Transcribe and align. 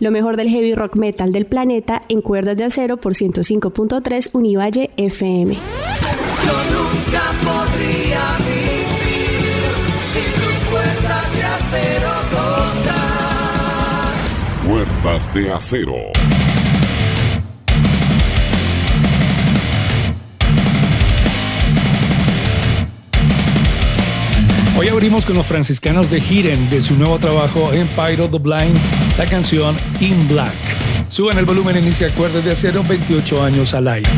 Lo 0.00 0.10
mejor 0.10 0.36
del 0.36 0.48
heavy 0.48 0.72
rock 0.72 0.96
metal 0.96 1.30
del 1.30 1.46
planeta 1.46 2.00
en 2.08 2.20
cuerdas 2.20 2.56
de 2.56 2.64
acero 2.64 2.96
por 2.96 3.14
105.3 3.14 4.30
Univalle 4.32 4.90
FM. 4.96 5.54
Yo 5.54 5.60
nunca 6.74 7.22
podría 7.44 8.36
vivir 8.38 8.86
sin 10.12 10.32
tus 10.32 10.68
cuerdas 10.68 11.36
de 11.36 11.44
acero 11.44 12.10
Cuerdas 14.66 15.32
de 15.32 15.52
acero. 15.52 15.94
Hoy 24.76 24.88
abrimos 24.88 25.24
con 25.24 25.36
los 25.36 25.46
franciscanos 25.46 26.10
de 26.10 26.18
Hiren 26.18 26.68
de 26.68 26.82
su 26.82 26.96
nuevo 26.96 27.20
trabajo 27.20 27.72
Empire 27.72 28.22
of 28.22 28.32
the 28.32 28.38
Blind, 28.38 28.76
la 29.18 29.26
canción 29.26 29.76
In 30.00 30.28
Black. 30.28 30.52
Suben 31.08 31.38
el 31.38 31.44
volumen, 31.44 31.76
inicia 31.76 32.12
cuerdas 32.14 32.44
de 32.44 32.52
acero 32.52 32.82
28 32.86 33.42
años 33.42 33.74
al 33.74 33.88
aire. 33.88 34.10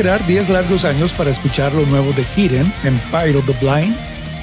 Esperar 0.00 0.26
10 0.26 0.48
largos 0.48 0.86
años 0.86 1.12
para 1.12 1.30
escuchar 1.30 1.74
lo 1.74 1.84
nuevo 1.84 2.14
de 2.14 2.24
Hidden, 2.34 2.72
Empire 2.84 3.36
of 3.36 3.44
the 3.44 3.52
Blind, 3.60 3.94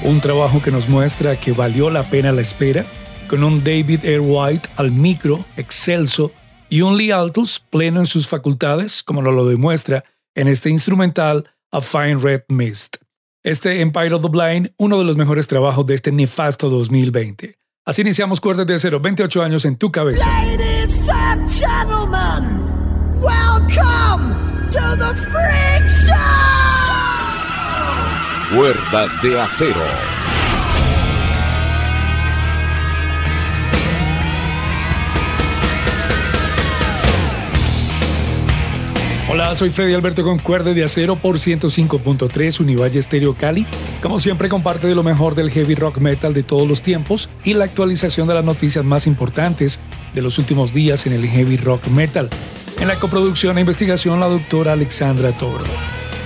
un 0.04 0.20
trabajo 0.20 0.62
que 0.62 0.70
nos 0.70 0.88
muestra 0.88 1.34
que 1.34 1.50
valió 1.50 1.90
la 1.90 2.04
pena 2.04 2.30
la 2.30 2.42
espera, 2.42 2.86
con 3.26 3.42
un 3.42 3.64
David 3.64 4.04
Air 4.04 4.20
White 4.20 4.68
al 4.76 4.92
micro, 4.92 5.44
excelso, 5.56 6.30
y 6.68 6.82
un 6.82 6.96
Lee 6.96 7.10
Altus 7.10 7.58
pleno 7.58 7.98
en 7.98 8.06
sus 8.06 8.28
facultades, 8.28 9.02
como 9.02 9.20
nos 9.20 9.34
lo 9.34 9.46
demuestra 9.46 10.04
en 10.36 10.46
este 10.46 10.70
instrumental 10.70 11.50
A 11.72 11.80
Fine 11.80 12.18
Red 12.18 12.42
Mist. 12.46 12.98
Este 13.42 13.80
Empire 13.80 14.14
of 14.14 14.22
the 14.22 14.28
Blind, 14.28 14.70
uno 14.76 14.96
de 14.96 15.04
los 15.04 15.16
mejores 15.16 15.48
trabajos 15.48 15.84
de 15.86 15.96
este 15.96 16.12
nefasto 16.12 16.70
2020. 16.70 17.58
Así 17.84 18.02
iniciamos 18.02 18.40
Cuerdas 18.40 18.64
de 18.64 18.74
Acero, 18.74 19.00
28 19.00 19.42
años 19.42 19.64
en 19.64 19.74
tu 19.74 19.90
cabeza. 19.90 20.24
Ladies 20.24 21.08
and 21.08 21.50
gentlemen, 21.50 22.60
welcome 23.20 24.57
to 24.70 24.96
the 24.98 25.14
Freak 25.14 25.88
Show! 25.88 26.14
Cuerdas 28.54 29.22
de 29.22 29.40
acero. 29.40 29.80
Hola, 39.30 39.54
soy 39.54 39.70
Freddy 39.70 39.94
Alberto 39.94 40.24
con 40.24 40.38
Cuerdas 40.38 40.74
de 40.74 40.84
Acero 40.84 41.16
por 41.16 41.36
105.3 41.36 42.60
Univalle 42.60 43.02
Stereo 43.02 43.34
Cali. 43.34 43.66
Como 44.02 44.18
siempre, 44.18 44.48
comparte 44.48 44.86
de 44.86 44.94
lo 44.94 45.02
mejor 45.02 45.34
del 45.34 45.50
heavy 45.50 45.74
rock 45.74 45.98
metal 45.98 46.32
de 46.34 46.42
todos 46.42 46.66
los 46.66 46.82
tiempos 46.82 47.28
y 47.44 47.54
la 47.54 47.64
actualización 47.64 48.26
de 48.26 48.34
las 48.34 48.44
noticias 48.44 48.84
más 48.84 49.06
importantes 49.06 49.80
de 50.14 50.22
los 50.22 50.38
últimos 50.38 50.72
días 50.72 51.06
en 51.06 51.12
el 51.12 51.26
heavy 51.26 51.58
rock 51.58 51.86
metal. 51.88 52.30
En 52.80 52.86
la 52.86 52.96
coproducción 52.96 53.58
e 53.58 53.60
investigación, 53.60 54.20
la 54.20 54.28
doctora 54.28 54.74
Alexandra 54.74 55.32
Toro. 55.32 55.64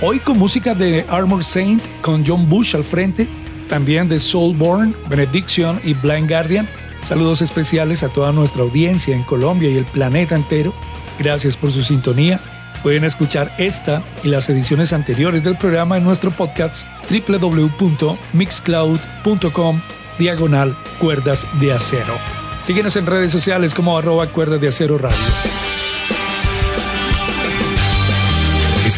Hoy 0.01 0.19
con 0.19 0.37
música 0.37 0.75
de 0.75 1.03
Armor 1.09 1.43
Saint 1.43 1.81
con 2.01 2.23
John 2.25 2.47
Bush 2.47 2.75
al 2.75 2.83
frente, 2.83 3.27
también 3.67 4.07
de 4.07 4.19
Soulborn, 4.19 4.95
Benediction 5.07 5.81
y 5.83 5.95
Blind 5.95 6.29
Guardian. 6.29 6.67
Saludos 7.03 7.41
especiales 7.41 8.03
a 8.03 8.09
toda 8.09 8.31
nuestra 8.31 8.61
audiencia 8.61 9.15
en 9.15 9.23
Colombia 9.23 9.67
y 9.69 9.77
el 9.77 9.85
planeta 9.85 10.35
entero. 10.35 10.75
Gracias 11.17 11.57
por 11.57 11.71
su 11.71 11.83
sintonía. 11.83 12.39
Pueden 12.83 13.03
escuchar 13.03 13.51
esta 13.57 14.03
y 14.23 14.27
las 14.27 14.47
ediciones 14.47 14.93
anteriores 14.93 15.43
del 15.43 15.57
programa 15.57 15.97
en 15.97 16.03
nuestro 16.03 16.29
podcast 16.29 16.85
www.mixcloud.com 17.09 19.81
diagonal 20.19 20.77
cuerdas 20.99 21.47
de 21.59 21.73
acero. 21.73 22.13
Síguenos 22.61 22.95
en 22.95 23.07
redes 23.07 23.31
sociales 23.31 23.73
como 23.73 23.97
arroba 23.97 24.27
cuerdas 24.27 24.61
de 24.61 24.67
acero 24.67 24.99
radio. 24.99 25.17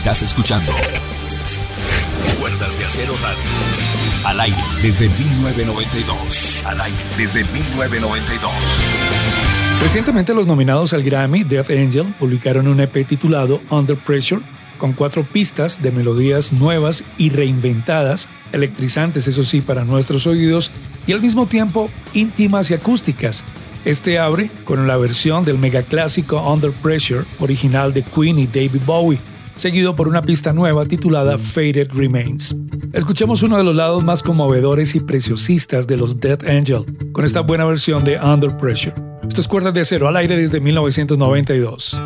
Estás 0.05 0.21
escuchando 0.21 0.71
Cuerdas 2.39 2.77
de 2.77 2.85
Acero 2.85 3.15
Radio. 3.23 3.41
Al 4.23 4.39
aire 4.39 4.57
desde 4.83 5.09
1992. 5.09 6.63
Al 6.63 6.79
aire 6.79 6.97
desde 7.17 7.43
1992. 7.45 8.51
Recientemente 9.81 10.35
los 10.35 10.45
nominados 10.45 10.93
al 10.93 11.01
Grammy 11.01 11.43
Death 11.43 11.71
Angel 11.71 12.13
publicaron 12.19 12.67
un 12.67 12.81
EP 12.81 13.07
titulado 13.07 13.61
Under 13.71 13.97
Pressure 13.97 14.43
con 14.77 14.93
cuatro 14.93 15.23
pistas 15.23 15.81
de 15.81 15.91
melodías 15.91 16.53
nuevas 16.53 17.03
y 17.17 17.31
reinventadas, 17.31 18.29
electrizantes 18.51 19.25
eso 19.25 19.43
sí 19.43 19.61
para 19.61 19.85
nuestros 19.85 20.27
oídos 20.27 20.69
y 21.07 21.13
al 21.13 21.21
mismo 21.21 21.47
tiempo 21.47 21.89
íntimas 22.13 22.69
y 22.69 22.75
acústicas. 22.75 23.43
Este 23.85 24.19
abre 24.19 24.51
con 24.65 24.85
la 24.85 24.97
versión 24.97 25.43
del 25.43 25.57
megaclásico 25.57 26.39
Under 26.47 26.69
Pressure 26.69 27.25
original 27.39 27.91
de 27.91 28.03
Queen 28.03 28.37
y 28.37 28.45
David 28.45 28.81
Bowie, 28.85 29.19
seguido 29.55 29.95
por 29.95 30.07
una 30.07 30.21
pista 30.21 30.53
nueva 30.53 30.85
titulada 30.85 31.37
Faded 31.37 31.89
Remains. 31.91 32.55
Escuchemos 32.93 33.43
uno 33.43 33.57
de 33.57 33.63
los 33.63 33.75
lados 33.75 34.03
más 34.03 34.23
conmovedores 34.23 34.95
y 34.95 34.99
preciosistas 34.99 35.87
de 35.87 35.97
los 35.97 36.19
Death 36.19 36.43
Angel 36.47 36.85
con 37.11 37.25
esta 37.25 37.41
buena 37.41 37.65
versión 37.65 38.03
de 38.03 38.19
Under 38.19 38.55
Pressure. 38.57 38.95
Esto 39.27 39.41
es 39.41 39.47
Cuerdas 39.47 39.73
de 39.73 39.81
Acero 39.81 40.07
al 40.07 40.17
aire 40.17 40.37
desde 40.37 40.59
1992. 40.59 42.01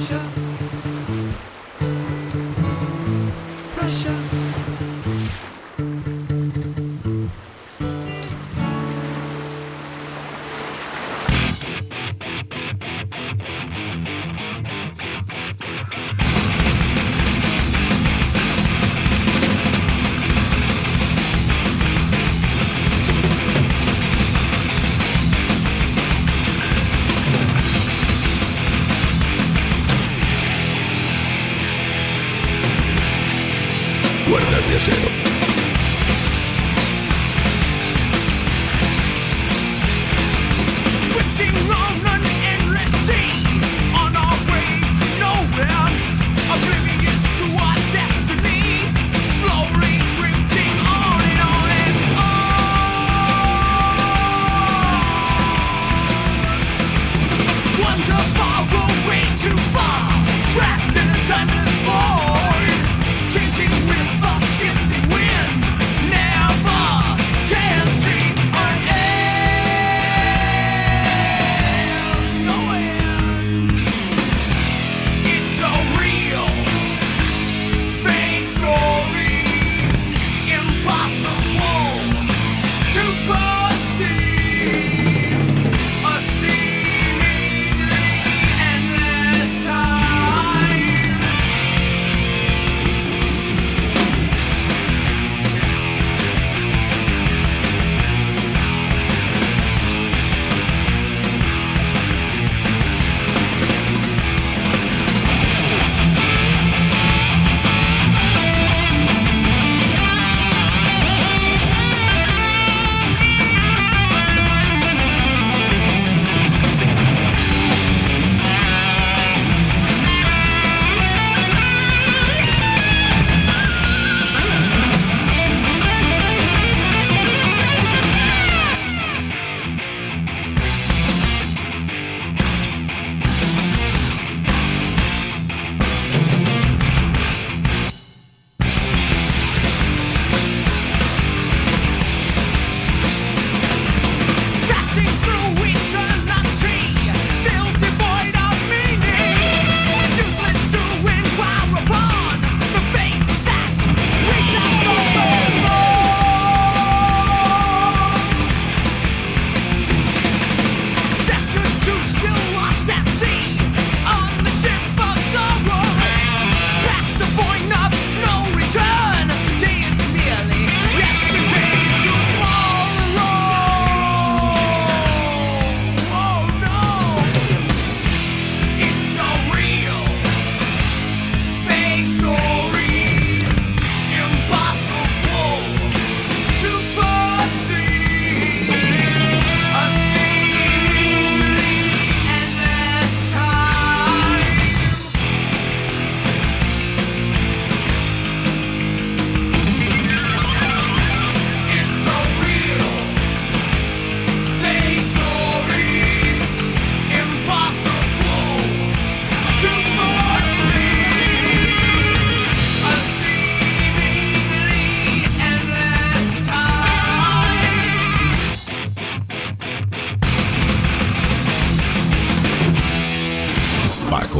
question. 0.00 0.29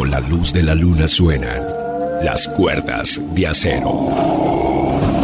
De 0.00 0.62
la 0.62 0.74
luna 0.74 1.08
suenan 1.08 1.62
las 2.22 2.48
cuerdas 2.48 3.20
de 3.34 3.46
acero. 3.46 5.19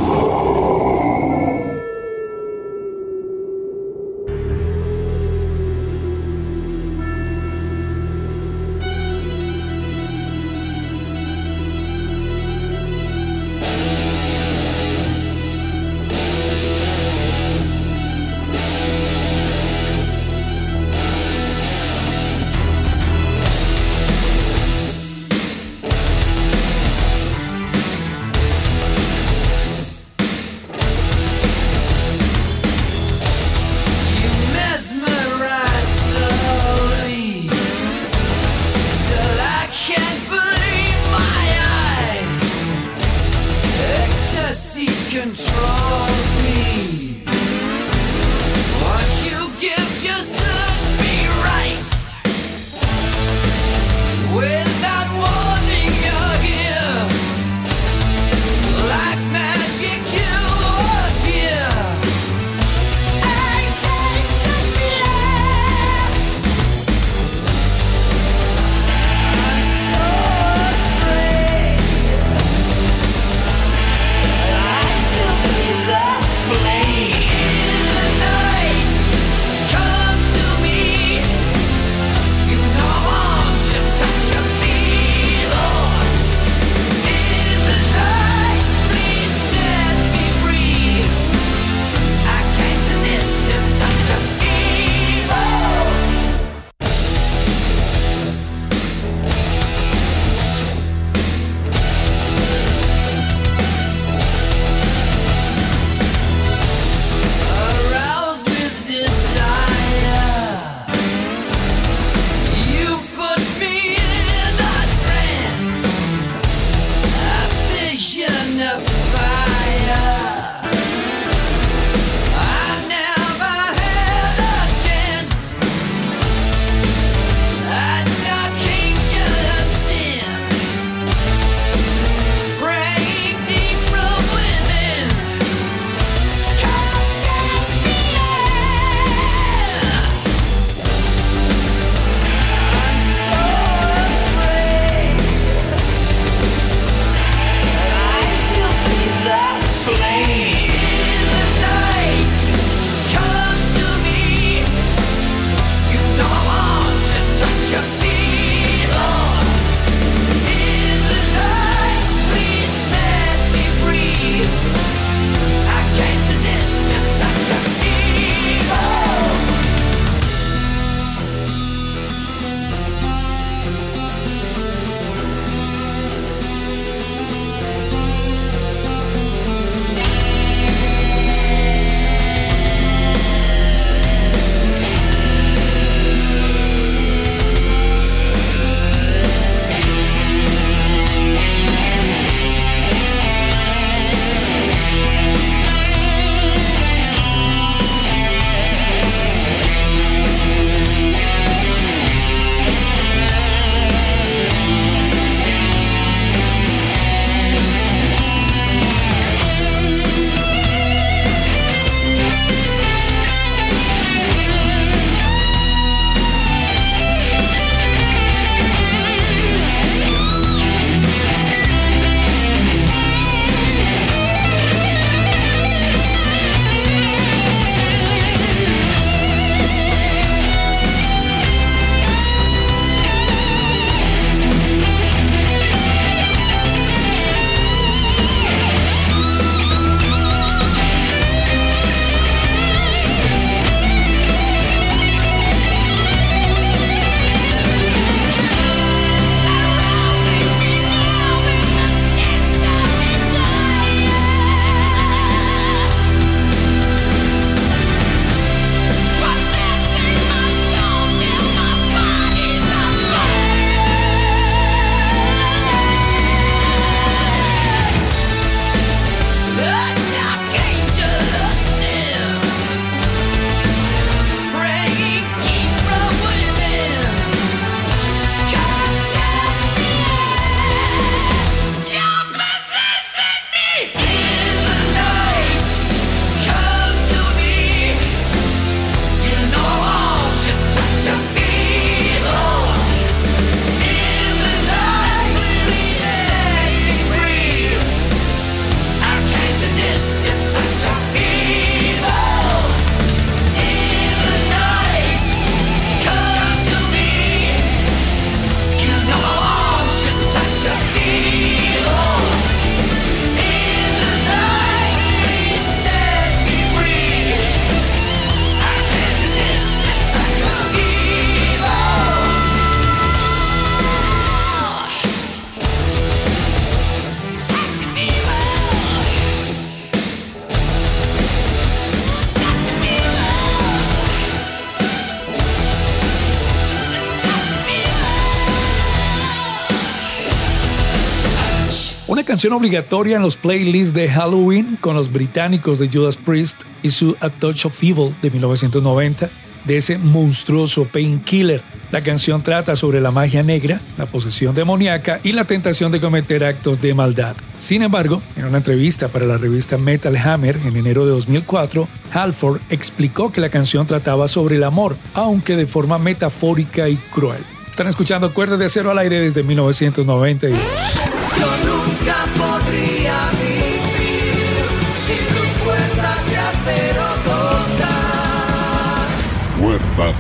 Canción 342.36 342.52
obligatoria 342.52 343.16
en 343.16 343.22
los 343.22 343.34
playlists 343.34 343.94
de 343.94 344.10
Halloween 344.10 344.76
con 344.78 344.94
los 344.94 345.10
británicos 345.10 345.78
de 345.78 345.88
Judas 345.88 346.18
Priest 346.18 346.60
y 346.82 346.90
su 346.90 347.16
A 347.20 347.30
Touch 347.30 347.64
of 347.64 347.82
Evil 347.82 348.14
de 348.20 348.30
1990 348.30 349.30
de 349.64 349.76
ese 349.78 349.96
monstruoso 349.96 350.84
painkiller. 350.84 351.62
La 351.90 352.02
canción 352.02 352.42
trata 352.42 352.76
sobre 352.76 353.00
la 353.00 353.10
magia 353.10 353.42
negra, 353.42 353.80
la 353.96 354.04
posesión 354.04 354.54
demoníaca 354.54 355.18
y 355.24 355.32
la 355.32 355.44
tentación 355.44 355.92
de 355.92 355.98
cometer 355.98 356.44
actos 356.44 356.82
de 356.82 356.92
maldad. 356.92 357.36
Sin 357.58 357.80
embargo, 357.80 358.20
en 358.36 358.44
una 358.44 358.58
entrevista 358.58 359.08
para 359.08 359.24
la 359.24 359.38
revista 359.38 359.78
Metal 359.78 360.14
Hammer 360.14 360.58
en 360.66 360.76
enero 360.76 361.06
de 361.06 361.12
2004, 361.12 361.88
Halford 362.12 362.60
explicó 362.68 363.32
que 363.32 363.40
la 363.40 363.48
canción 363.48 363.86
trataba 363.86 364.28
sobre 364.28 364.56
el 364.56 364.64
amor, 364.64 364.94
aunque 365.14 365.56
de 365.56 365.64
forma 365.64 365.98
metafórica 365.98 366.86
y 366.90 366.96
cruel. 366.96 367.40
Están 367.70 367.86
escuchando 367.86 368.34
Cuerdas 368.34 368.58
de 368.58 368.66
Acero 368.66 368.90
al 368.90 368.98
aire 368.98 369.22
desde 369.22 369.42
1992. 369.42 371.05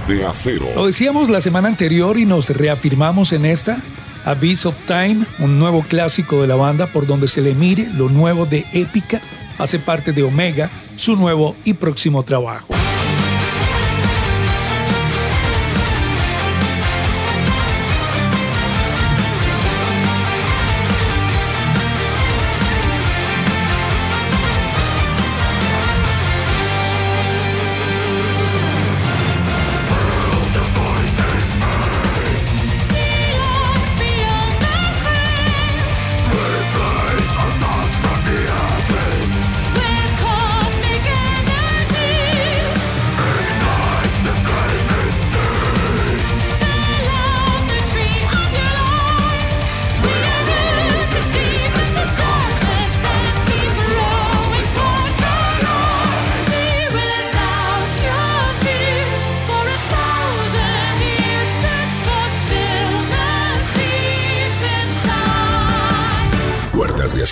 De 0.06 0.24
acero. 0.24 0.66
Lo 0.74 0.86
decíamos 0.86 1.28
la 1.28 1.40
semana 1.40 1.68
anterior 1.68 2.18
y 2.18 2.24
nos 2.24 2.50
reafirmamos 2.50 3.32
en 3.32 3.46
esta. 3.46 3.78
Abyss 4.24 4.66
of 4.66 4.74
Time, 4.86 5.24
un 5.38 5.58
nuevo 5.58 5.82
clásico 5.82 6.40
de 6.40 6.48
la 6.48 6.56
banda 6.56 6.86
por 6.88 7.06
donde 7.06 7.28
se 7.28 7.42
le 7.42 7.54
mire 7.54 7.88
lo 7.96 8.08
nuevo 8.08 8.44
de 8.44 8.66
Épica, 8.72 9.20
hace 9.58 9.78
parte 9.78 10.12
de 10.12 10.24
Omega, 10.24 10.70
su 10.96 11.14
nuevo 11.14 11.54
y 11.64 11.74
próximo 11.74 12.24
trabajo. 12.24 12.74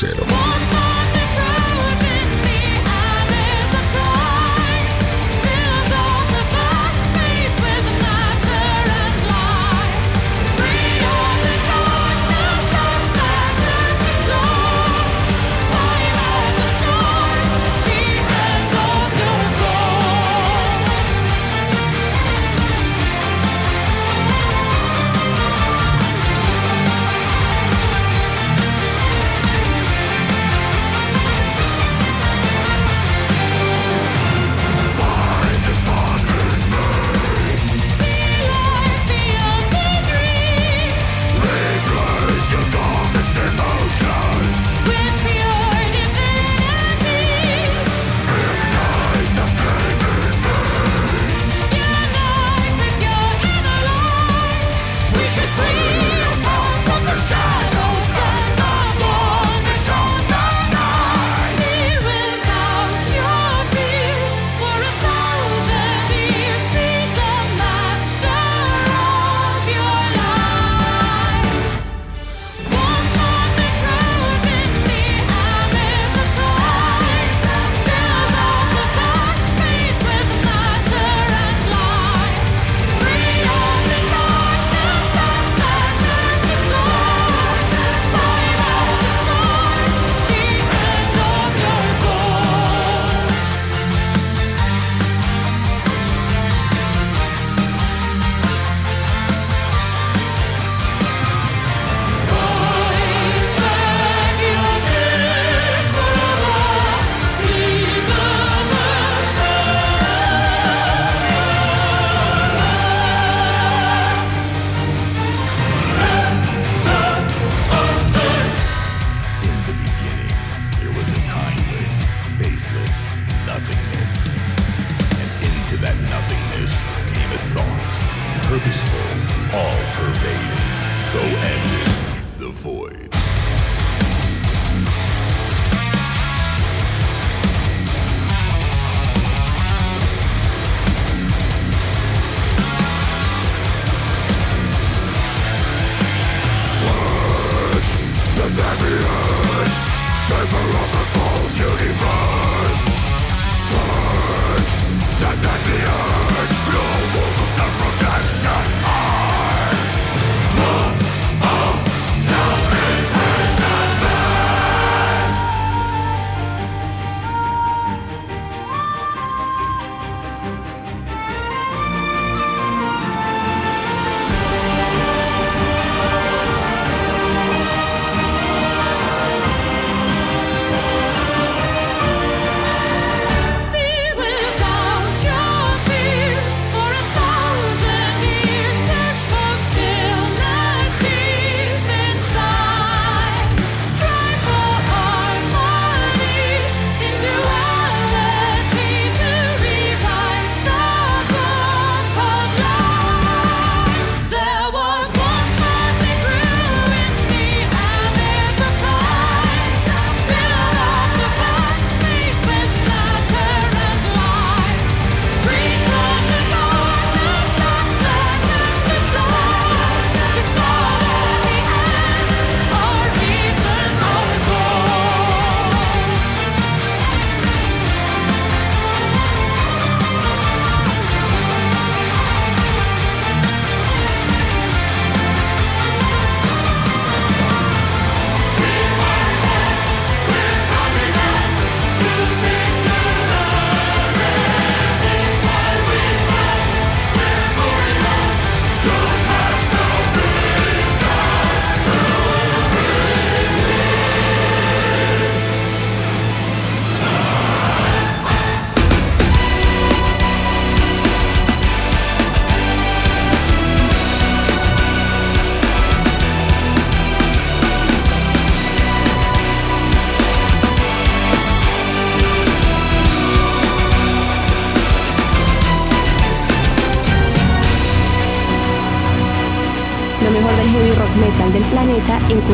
cero. 0.05 0.44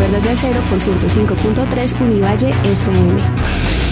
Cuerdas 0.00 0.22
de 0.22 0.30
acero 0.30 0.60
por 0.62 0.78
105.3 0.78 2.00
Univalle 2.00 2.48
FM. 2.64 3.89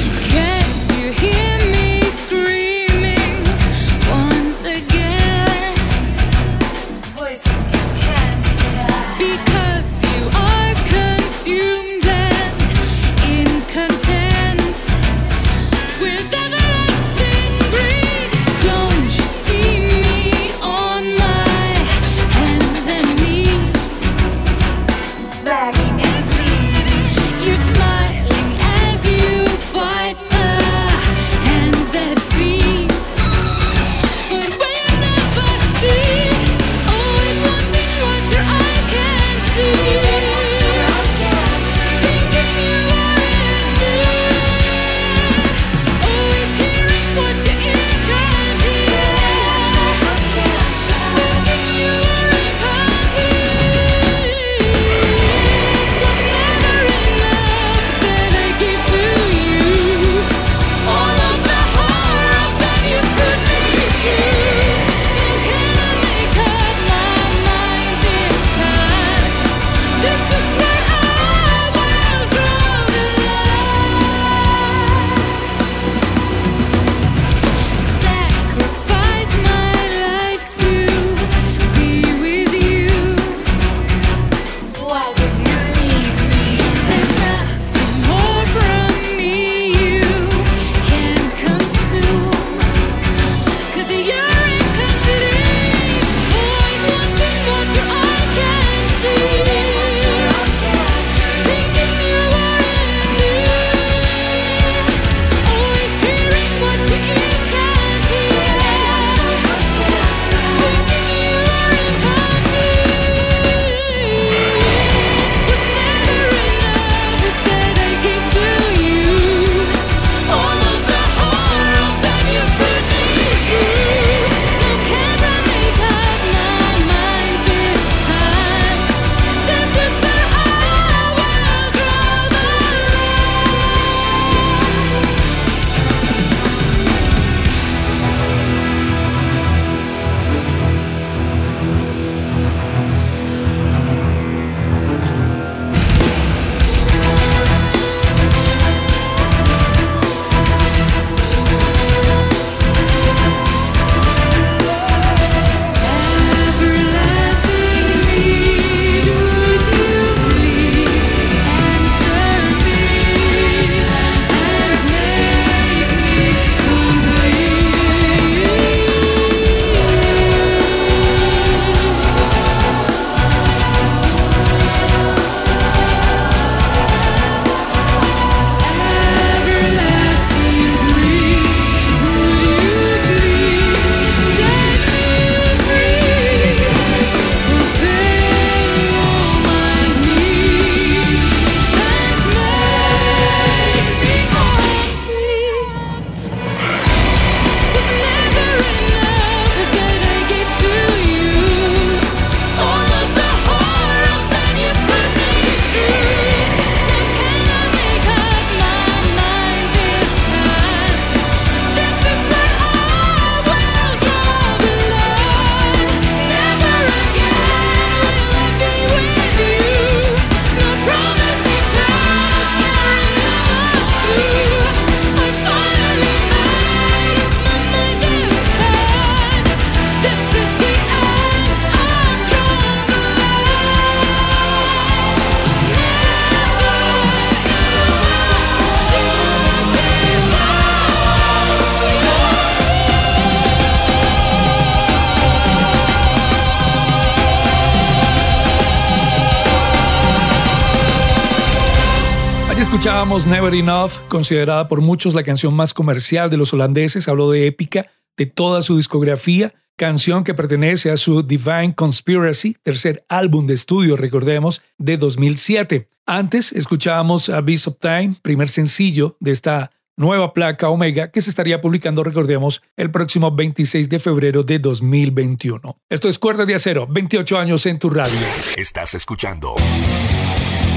Never 253.29 253.55
Enough, 253.55 253.93
considerada 254.09 254.69
por 254.69 254.81
muchos 254.81 255.13
la 255.13 255.23
canción 255.23 255.53
más 255.53 255.75
comercial 255.75 256.31
de 256.31 256.39
los 256.39 256.55
holandeses, 256.55 257.09
habló 257.09 257.31
de 257.31 257.47
épica 257.47 257.87
de 258.17 258.25
toda 258.25 258.63
su 258.63 258.79
discografía, 258.79 259.53
canción 259.77 260.25
que 260.25 260.33
pertenece 260.33 260.91
a 260.91 260.97
su 260.97 261.23
Divine 261.23 261.75
Conspiracy, 261.75 262.57
tercer 262.63 263.05
álbum 263.11 263.47
de 263.47 263.53
estudio, 263.53 263.99
recordemos, 263.99 264.63
de 264.79 264.97
2007. 264.97 265.91
Antes 266.07 266.53
escuchábamos 266.53 267.29
A 267.29 267.43
Beast 267.43 267.69
of 267.69 267.77
Time, 267.79 268.15
primer 268.23 268.49
sencillo 268.49 269.19
de 269.21 269.33
esta 269.33 269.73
nueva 269.99 270.33
placa 270.33 270.71
Omega 270.71 271.11
que 271.11 271.21
se 271.21 271.29
estaría 271.29 271.61
publicando, 271.61 272.03
recordemos, 272.03 272.63
el 272.79 272.91
próximo 272.91 273.31
26 273.31 273.91
de 273.91 273.99
febrero 273.99 274.43
de 274.43 274.59
2021. 274.59 275.77
Esto 275.91 276.09
es 276.09 276.19
Cuerda 276.19 276.47
de 276.47 276.55
Acero, 276.55 276.87
28 276.87 277.39
años 277.39 277.67
en 277.67 277.79
tu 277.79 277.91
radio. 277.91 278.19
Estás 278.57 278.95
escuchando 278.95 279.55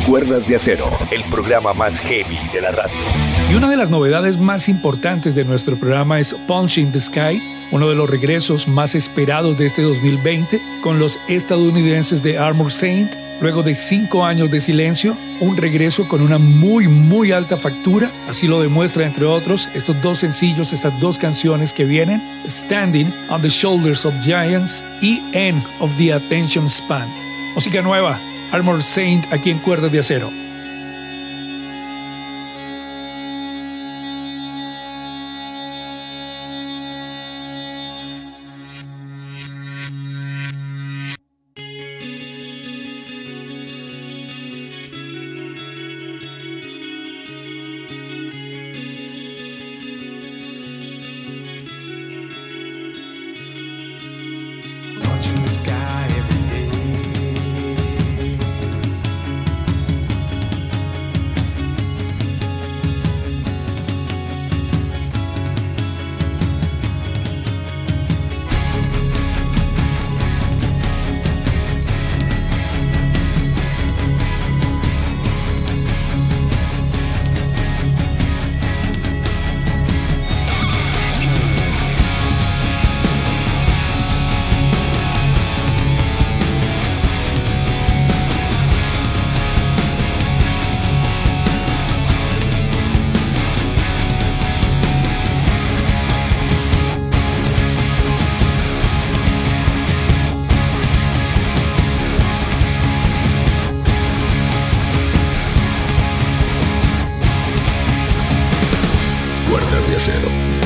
Cuerdas 0.08 0.48
de 0.48 0.56
Acero, 0.56 0.90
el 1.12 1.24
programa 1.26 1.74
más 1.74 2.00
heavy 2.00 2.38
de 2.54 2.62
la 2.62 2.72
radio. 2.72 2.94
Y 3.52 3.56
una 3.56 3.70
de 3.70 3.78
las 3.78 3.90
novedades 3.90 4.38
más 4.38 4.68
importantes 4.68 5.36
de 5.36 5.46
nuestro 5.46 5.76
programa 5.76 6.20
es 6.20 6.34
Punch 6.48 6.78
in 6.78 6.92
the 6.92 7.00
Sky, 7.00 7.42
uno 7.72 7.88
de 7.88 7.96
los 7.96 8.10
regresos 8.10 8.68
más 8.68 8.96
esperados 8.96 9.58
de 9.58 9.66
este 9.66 9.82
2020 9.82 10.60
con 10.82 11.00
los 11.00 11.20
estadounidenses 11.28 12.22
de 12.24 12.38
Armor 12.38 12.72
Saint 12.72 13.14
Luego 13.42 13.64
de 13.64 13.74
cinco 13.74 14.24
años 14.24 14.52
de 14.52 14.62
silencio, 14.62 15.18
un 15.40 15.58
regreso 15.58 16.08
con 16.08 16.22
una 16.22 16.38
muy 16.38 16.88
muy 16.88 17.32
alta 17.32 17.58
factura, 17.58 18.12
así 18.30 18.46
lo 18.46 18.62
demuestra 18.62 19.04
entre 19.04 19.26
otros 19.26 19.68
estos 19.74 20.00
dos 20.00 20.20
sencillos, 20.20 20.74
estas 20.74 21.00
dos 21.00 21.18
canciones 21.18 21.74
que 21.74 21.84
vienen, 21.84 22.22
Standing 22.46 23.12
on 23.30 23.42
the 23.42 23.50
Shoulders 23.50 24.06
of 24.06 24.14
Giants 24.24 24.84
y 25.02 25.24
End 25.34 25.64
of 25.80 25.90
the 25.98 26.14
Attention 26.14 26.70
Span. 26.70 27.08
Música 27.56 27.82
nueva, 27.82 28.20
Armor 28.52 28.84
Saint 28.84 29.32
aquí 29.32 29.50
en 29.50 29.60
Cuerdas 29.60 29.92
de 29.92 30.00
Acero. 30.00 30.51
cero. 110.04 110.61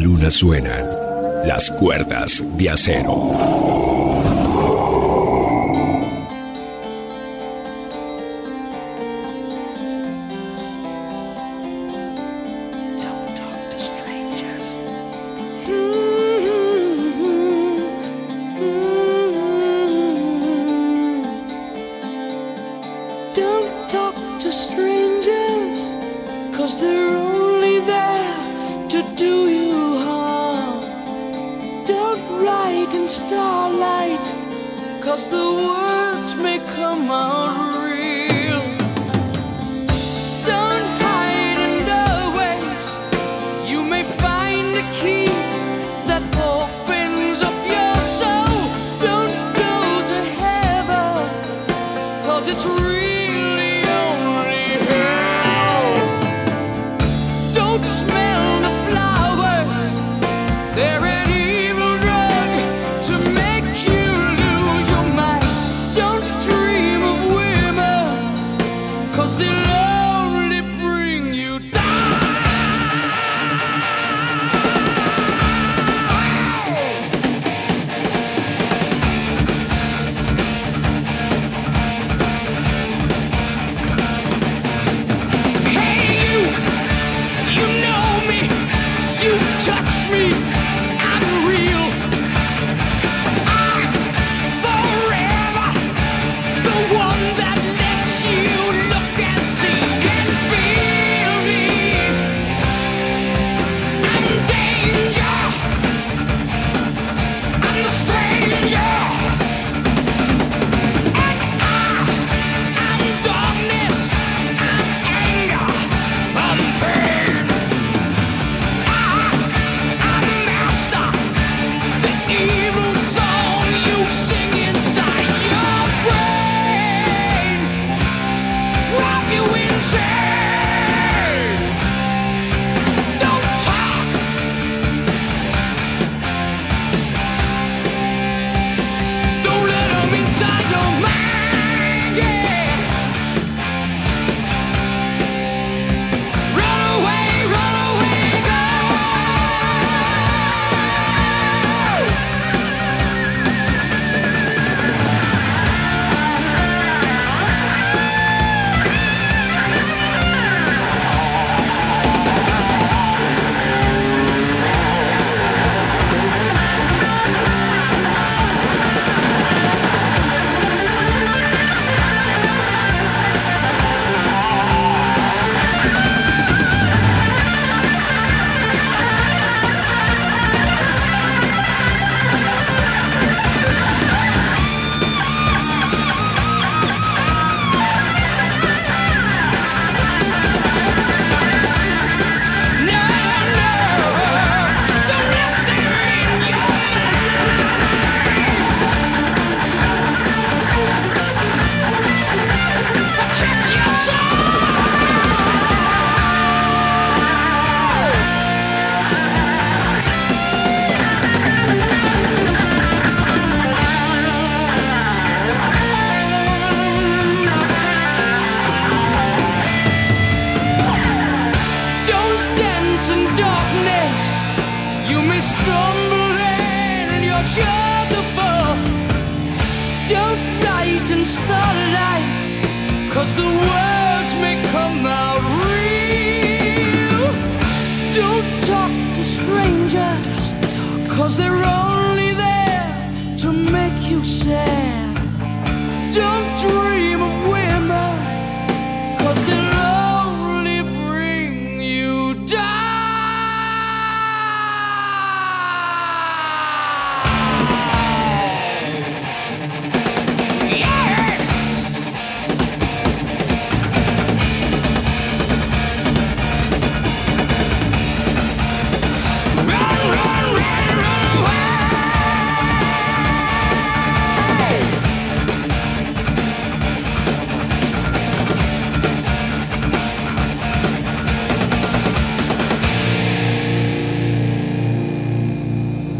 Luna 0.00 0.30
suenan 0.30 0.86
las 1.46 1.70
cuerdas 1.70 2.42
de 2.56 2.70
acero. 2.70 3.89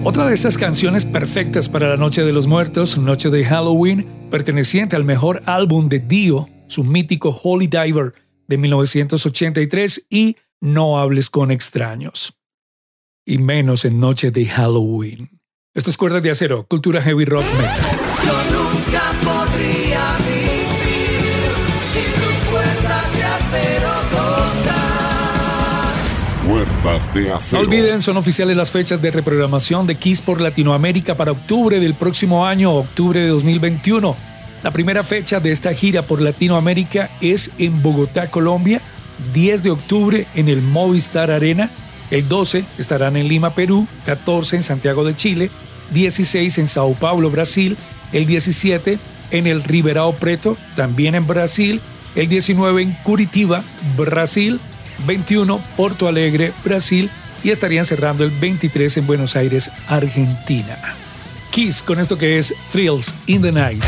Otra 0.02 0.26
de 0.26 0.34
esas 0.34 0.56
canciones 0.56 1.04
perfectas 1.04 1.68
para 1.68 1.86
la 1.90 1.98
Noche 1.98 2.24
de 2.24 2.32
los 2.32 2.46
Muertos, 2.46 2.96
Noche 2.96 3.28
de 3.28 3.44
Halloween, 3.44 4.06
perteneciente 4.30 4.96
al 4.96 5.04
mejor 5.04 5.42
álbum 5.44 5.90
de 5.90 5.98
Dio, 5.98 6.48
su 6.68 6.84
mítico 6.84 7.38
Holy 7.42 7.66
Diver 7.66 8.14
de 8.48 8.56
1983 8.56 10.06
y 10.08 10.36
No 10.58 10.98
hables 10.98 11.28
con 11.28 11.50
extraños. 11.50 12.32
Y 13.26 13.36
menos 13.38 13.84
en 13.84 14.00
Noche 14.00 14.30
de 14.30 14.46
Halloween. 14.46 15.38
Esto 15.74 15.90
es 15.90 15.98
Cuerdas 15.98 16.22
de 16.22 16.30
Acero, 16.30 16.66
Cultura 16.66 17.02
Heavy 17.02 17.26
Rock 17.26 17.44
Metal. 17.58 19.29
No 27.52 27.58
olviden, 27.58 28.00
son 28.00 28.16
oficiales 28.16 28.56
las 28.56 28.70
fechas 28.70 29.02
de 29.02 29.10
reprogramación 29.10 29.86
de 29.86 29.96
Kiss 29.96 30.22
por 30.22 30.40
Latinoamérica 30.40 31.14
para 31.14 31.32
octubre 31.32 31.78
del 31.78 31.92
próximo 31.92 32.46
año, 32.46 32.72
octubre 32.72 33.20
de 33.20 33.28
2021. 33.28 34.16
La 34.62 34.70
primera 34.70 35.02
fecha 35.02 35.40
de 35.40 35.52
esta 35.52 35.74
gira 35.74 36.00
por 36.00 36.22
Latinoamérica 36.22 37.10
es 37.20 37.50
en 37.58 37.82
Bogotá, 37.82 38.30
Colombia, 38.30 38.80
10 39.34 39.62
de 39.62 39.70
octubre 39.70 40.26
en 40.34 40.48
el 40.48 40.62
Movistar 40.62 41.30
Arena. 41.30 41.68
El 42.10 42.26
12 42.28 42.64
estarán 42.78 43.16
en 43.16 43.28
Lima, 43.28 43.54
Perú, 43.54 43.86
14 44.06 44.56
en 44.56 44.62
Santiago 44.62 45.04
de 45.04 45.14
Chile, 45.14 45.50
16 45.92 46.56
en 46.58 46.66
Sao 46.66 46.94
Paulo, 46.94 47.30
Brasil, 47.30 47.76
el 48.12 48.26
17 48.26 48.98
en 49.32 49.46
el 49.46 49.62
Ribeirão 49.64 50.14
Preto, 50.14 50.56
también 50.76 51.14
en 51.14 51.26
Brasil, 51.26 51.82
el 52.14 52.28
19 52.28 52.82
en 52.82 52.92
Curitiba, 53.02 53.62
Brasil, 53.98 54.60
21 55.06 55.60
Porto 55.76 56.08
Alegre, 56.08 56.52
Brasil 56.64 57.10
y 57.42 57.50
estarían 57.50 57.84
cerrando 57.84 58.24
el 58.24 58.30
23 58.30 58.98
en 58.98 59.06
Buenos 59.06 59.36
Aires, 59.36 59.70
Argentina. 59.88 60.76
Kiss 61.50 61.82
con 61.82 61.98
esto 61.98 62.16
que 62.16 62.38
es 62.38 62.54
Thrills 62.70 63.14
in 63.26 63.42
the 63.42 63.52
Night. 63.52 63.82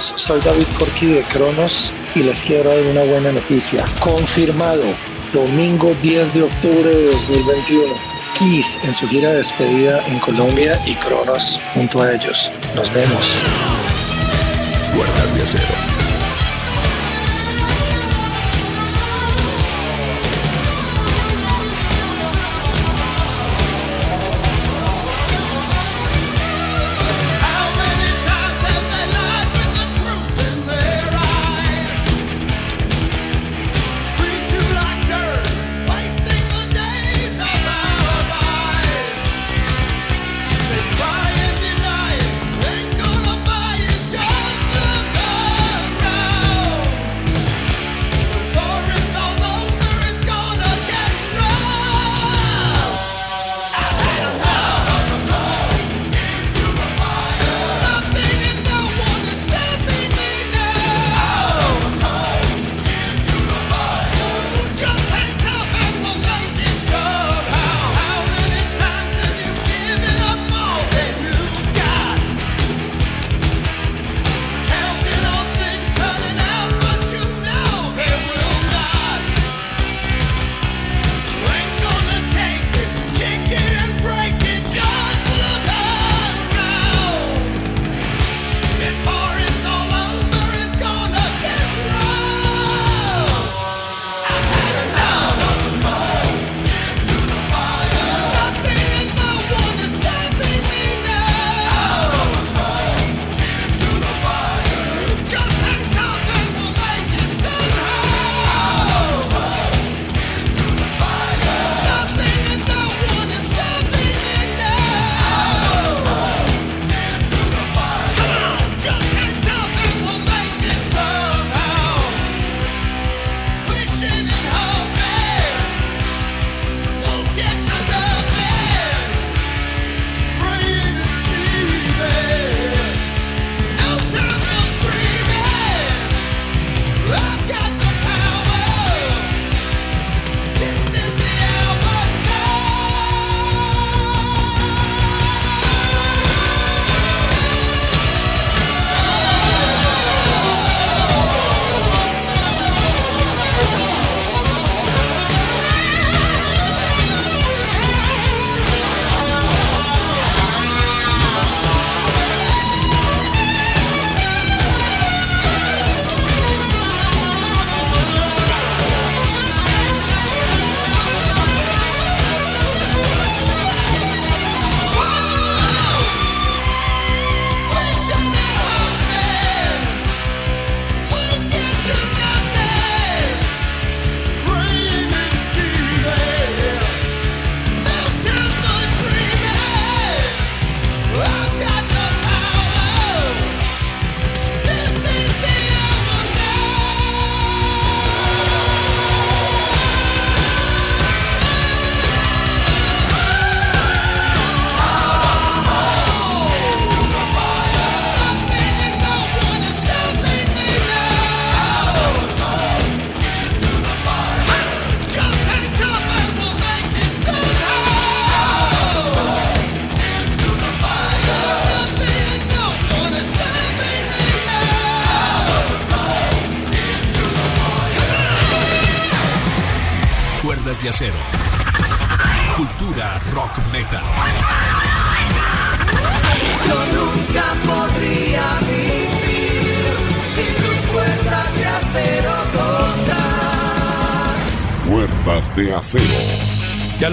soy 0.00 0.40
David 0.40 0.66
Corqui 0.78 1.06
de 1.06 1.22
Cronos 1.24 1.92
y 2.14 2.22
les 2.22 2.42
quiero 2.42 2.70
dar 2.70 2.82
una 2.82 3.04
buena 3.04 3.32
noticia. 3.32 3.84
Confirmado, 4.00 4.82
domingo 5.32 5.94
10 6.02 6.34
de 6.34 6.42
octubre 6.42 6.90
de 6.90 7.12
2021. 7.12 7.94
Kiss 8.38 8.82
en 8.84 8.92
su 8.92 9.06
gira 9.08 9.30
de 9.30 9.36
despedida 9.36 10.04
en 10.08 10.18
Colombia 10.18 10.78
y 10.86 10.94
Cronos 10.96 11.60
junto 11.74 12.02
a 12.02 12.12
ellos. 12.12 12.50
Nos 12.74 12.92
vemos. 12.92 13.36
Puertas 14.94 15.34
de 15.34 15.42
acero. 15.42 15.93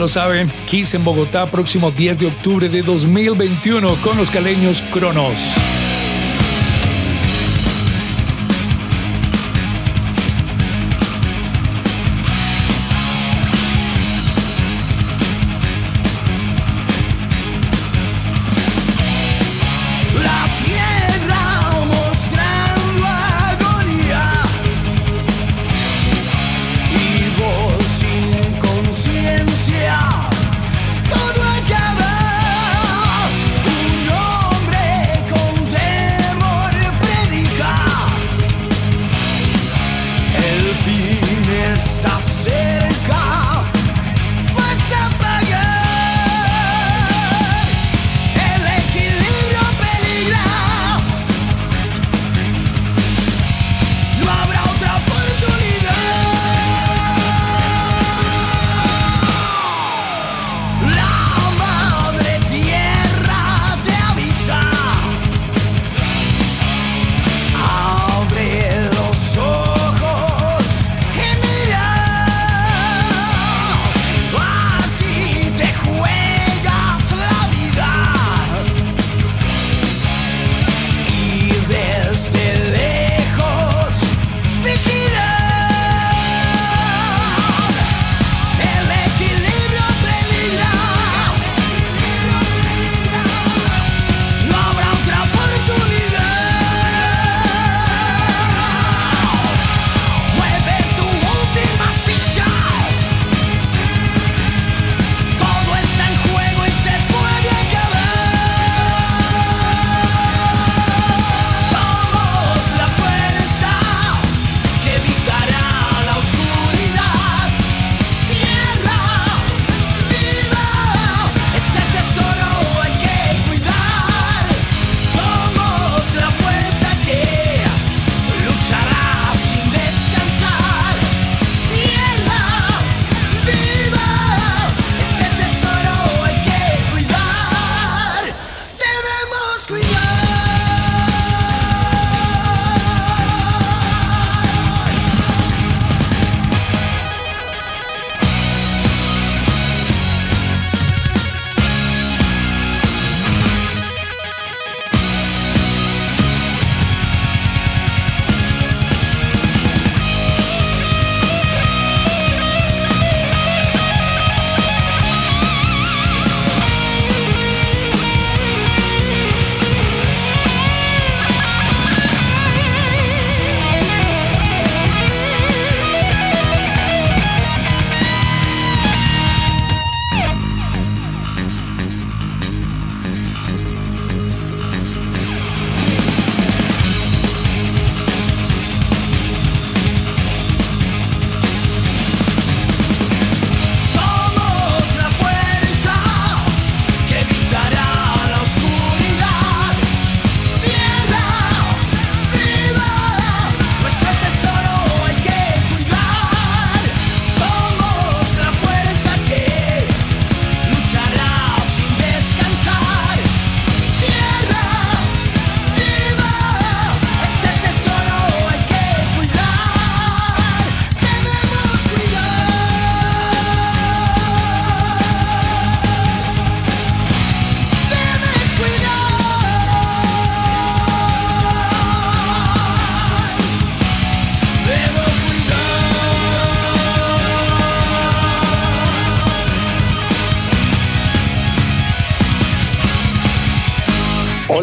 Lo 0.01 0.07
saben, 0.07 0.51
Kiss 0.65 0.95
en 0.95 1.03
Bogotá, 1.03 1.51
próximo 1.51 1.91
10 1.91 2.17
de 2.17 2.25
octubre 2.25 2.67
de 2.67 2.81
2021 2.81 3.97
con 3.97 4.17
los 4.17 4.31
caleños 4.31 4.81
Cronos. 4.91 5.37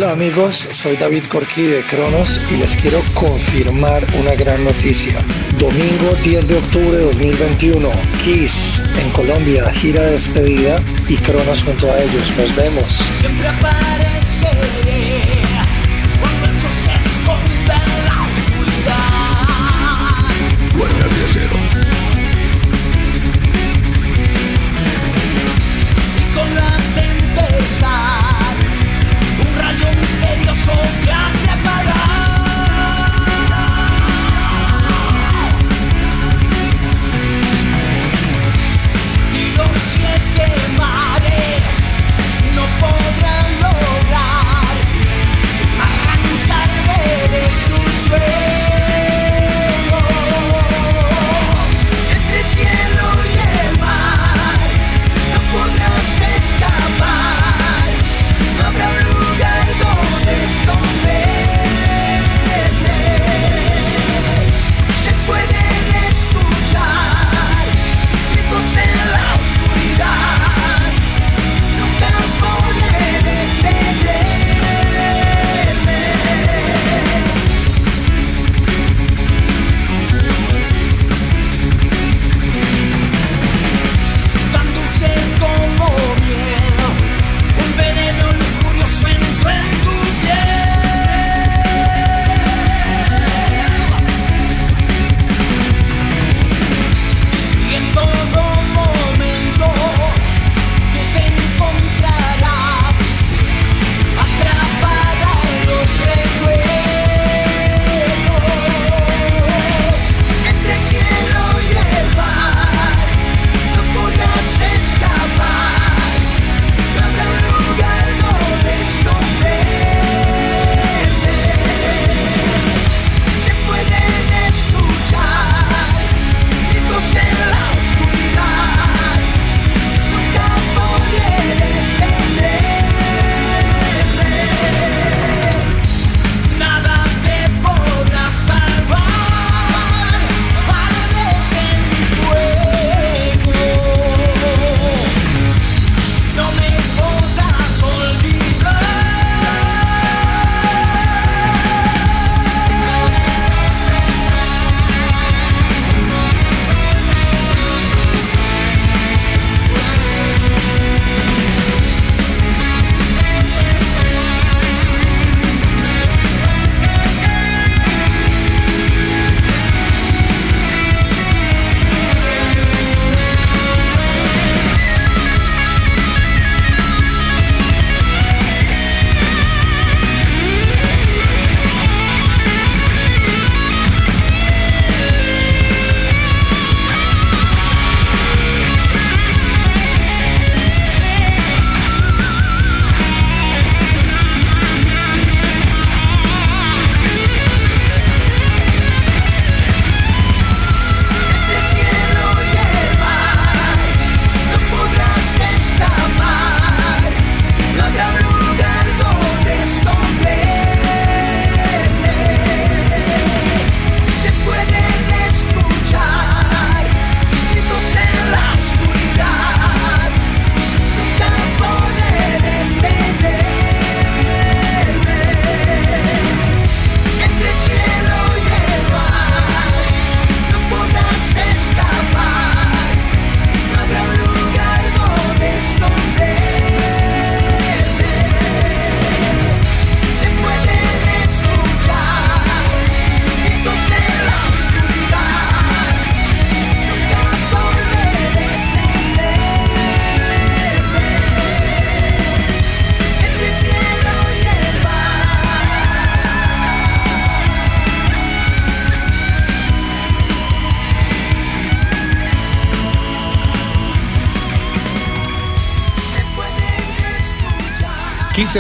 Amigos, 0.09 0.69
soy 0.73 0.97
David 0.97 1.25
Corqui 1.29 1.65
de 1.65 1.83
Cronos 1.83 2.41
y 2.51 2.57
les 2.57 2.75
quiero 2.77 2.99
confirmar 3.13 4.03
una 4.19 4.35
gran 4.35 4.65
noticia. 4.65 5.23
Domingo 5.59 6.15
10 6.25 6.49
de 6.49 6.57
octubre 6.57 6.97
de 6.97 7.05
2021, 7.05 7.91
Kiss 8.25 8.83
en 8.99 9.11
Colombia, 9.11 9.71
gira 9.71 10.01
despedida 10.05 10.81
y 11.09 11.17
Cronos 11.17 11.63
junto 11.63 11.93
a 11.93 11.99
ellos. 12.01 12.33
Nos 12.39 12.57
vemos. 12.57 13.03
Siempre 13.21 13.49
apareceré 13.49 15.43
cuando 16.21 16.47
el 16.47 16.57
sol 16.57 16.71
esconda 17.05 17.77
la 18.07 18.23
oscuridad. 18.23 19.29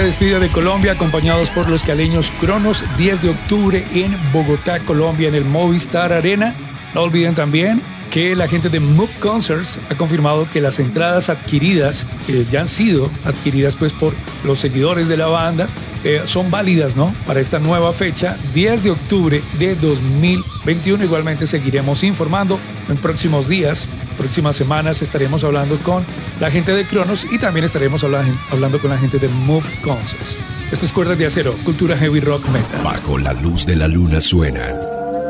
despide 0.03 0.39
de 0.39 0.49
Colombia 0.49 0.93
acompañados 0.93 1.51
por 1.51 1.69
los 1.69 1.83
caleños 1.83 2.31
Cronos 2.41 2.85
10 2.99 3.23
de 3.23 3.31
octubre 3.31 3.87
en 3.95 4.17
Bogotá, 4.33 4.81
Colombia, 4.81 5.29
en 5.29 5.35
el 5.35 5.45
Movistar 5.45 6.13
Arena. 6.13 6.55
No 6.95 7.03
olviden 7.03 7.35
también 7.35 7.83
que 8.11 8.37
la 8.37 8.49
gente 8.49 8.69
de 8.69 8.81
Move 8.81 9.13
Concerts 9.21 9.81
ha 9.91 9.95
confirmado 9.97 10.49
que 10.51 10.61
las 10.61 10.79
entradas 10.79 11.29
adquiridas, 11.29 12.07
que 12.27 12.45
ya 12.45 12.61
han 12.61 12.69
sido 12.69 13.11
adquiridas 13.25 13.77
pues 13.77 13.93
por 13.93 14.15
los 14.45 14.61
seguidores 14.61 15.09
de 15.09 15.17
la 15.17 15.27
banda, 15.27 15.67
eh, 16.05 16.23
son 16.25 16.51
válidas, 16.51 16.97
¿no? 16.97 17.13
Para 17.27 17.41
esta 17.41 17.59
nueva 17.59 17.93
fecha, 17.93 18.37
10 18.55 18.85
de 18.85 18.91
octubre 18.91 19.43
de 19.59 19.75
2021. 19.75 21.05
Igualmente 21.05 21.47
seguiremos 21.47 22.03
informando 22.05 22.59
en 22.89 22.97
próximos 22.97 23.49
días 23.49 23.89
próximas 24.19 24.57
semanas 24.57 25.01
estaremos 25.01 25.45
hablando 25.45 25.79
con 25.79 26.05
la 26.41 26.51
gente 26.51 26.73
de 26.73 26.85
Cronos 26.85 27.27
y 27.31 27.39
también 27.39 27.65
estaremos 27.65 28.05
hablando 28.05 28.79
con 28.81 28.91
la 28.91 28.99
gente 28.99 29.19
de 29.19 29.29
Move 29.29 29.65
Concerts. 29.83 30.39
Esto 30.71 30.85
es 30.85 30.93
Cuerdas 30.93 31.17
de 31.17 31.27
Acero, 31.27 31.55
cultura 31.65 31.97
heavy 31.97 32.21
rock 32.21 32.47
metal. 32.49 32.83
Bajo 32.83 33.17
la 33.17 33.33
luz 33.33 33.65
de 33.65 33.77
la 33.77 33.89
luna 33.89 34.21
suenan 34.21 34.77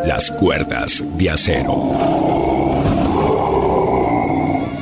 las 0.05 0.31
cuerdas 0.31 1.05
de 1.17 1.31
acero. 1.31 1.75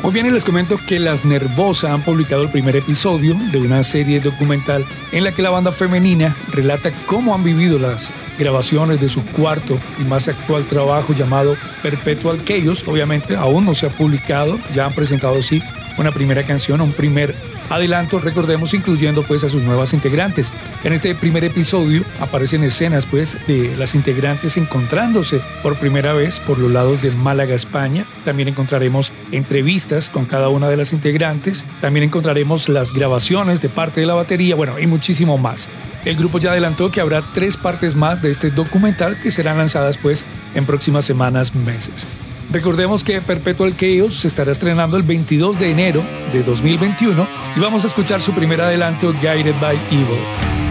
Muy 0.03 0.13
bien, 0.13 0.27
y 0.27 0.31
les 0.31 0.45
comento 0.45 0.79
que 0.87 1.01
Las 1.01 1.25
Nervosa 1.25 1.93
han 1.93 2.03
publicado 2.03 2.43
el 2.43 2.51
primer 2.51 2.77
episodio 2.77 3.37
de 3.51 3.59
una 3.59 3.83
serie 3.83 4.21
documental 4.21 4.87
en 5.11 5.25
la 5.25 5.33
que 5.33 5.43
la 5.43 5.51
banda 5.51 5.73
femenina 5.73 6.37
relata 6.53 6.93
cómo 7.07 7.35
han 7.35 7.43
vivido 7.43 7.77
las 7.77 8.09
grabaciones 8.39 9.01
de 9.01 9.09
su 9.09 9.25
cuarto 9.25 9.79
y 9.99 10.05
más 10.05 10.29
actual 10.29 10.65
trabajo 10.65 11.13
llamado 11.13 11.57
Perpetual 11.83 12.45
Chaos. 12.45 12.85
Obviamente 12.87 13.37
aún 13.37 13.65
no 13.65 13.75
se 13.75 13.87
ha 13.87 13.91
publicado, 13.91 14.59
ya 14.75 14.87
han 14.87 14.95
presentado 14.95 15.43
sí 15.43 15.63
una 15.99 16.13
primera 16.13 16.43
canción, 16.43 16.81
un 16.81 16.93
primer 16.93 17.35
adelanto, 17.71 18.19
recordemos, 18.19 18.75
incluyendo 18.75 19.23
pues 19.23 19.45
a 19.45 19.49
sus 19.49 19.63
nuevas 19.63 19.93
integrantes. 19.93 20.53
En 20.85 20.93
este 20.93 21.15
primer 21.15 21.45
episodio 21.45 22.05
aparecen 22.21 22.65
escenas 22.65 23.07
pues 23.07 23.37
de 23.47 23.77
las 23.77 23.95
integrantes 23.95 24.57
encontrándose 24.57 25.41
por 25.63 25.79
primera 25.79 26.13
vez 26.13 26.39
por 26.41 26.59
los 26.59 26.71
lados 26.71 27.03
de 27.03 27.11
Málaga, 27.11 27.55
España. 27.55 28.07
También 28.25 28.49
encontraremos 28.49 29.13
entrevistas 29.33 30.09
con 30.11 30.27
cada 30.27 30.49
una 30.49 30.69
de 30.69 30.77
las 30.77 30.93
integrantes. 30.93 31.65
También 31.81 32.05
encontraremos 32.05 32.69
las 32.69 32.93
grabaciones 32.93 33.61
de 33.61 33.69
parte 33.69 34.01
de 34.01 34.07
la 34.07 34.15
batería, 34.15 34.55
bueno, 34.55 34.79
y 34.79 34.87
muchísimo 34.87 35.39
más. 35.39 35.69
El 36.07 36.15
grupo 36.15 36.39
ya 36.39 36.53
adelantó 36.53 36.93
que 36.93 37.01
habrá 37.01 37.21
tres 37.35 37.57
partes 37.57 37.97
más 37.97 38.23
de 38.23 38.31
este 38.31 38.53
documental 38.53 39.21
que 39.21 39.33
serán 39.33 39.59
lanzadas 39.59 39.99
pues 39.99 40.25
en 40.55 40.65
próximas 40.65 41.05
semanas, 41.05 41.53
meses. 41.55 42.07
Recordemos 42.53 43.03
que 43.03 43.21
Perpetual 43.21 43.77
Chaos 43.77 44.15
se 44.15 44.29
estará 44.29 44.53
estrenando 44.53 44.97
el 44.97 45.03
22 45.03 45.59
de 45.59 45.73
enero 45.73 46.05
de 46.33 46.45
2021 46.45 47.27
y 47.57 47.61
vamos 47.61 47.83
a 47.83 47.89
escuchar 47.89 48.23
su 48.23 48.33
primer 48.33 48.61
adelanto 48.61 49.13
Guided 49.15 49.61
by 49.61 49.77
Evil. 49.91 50.66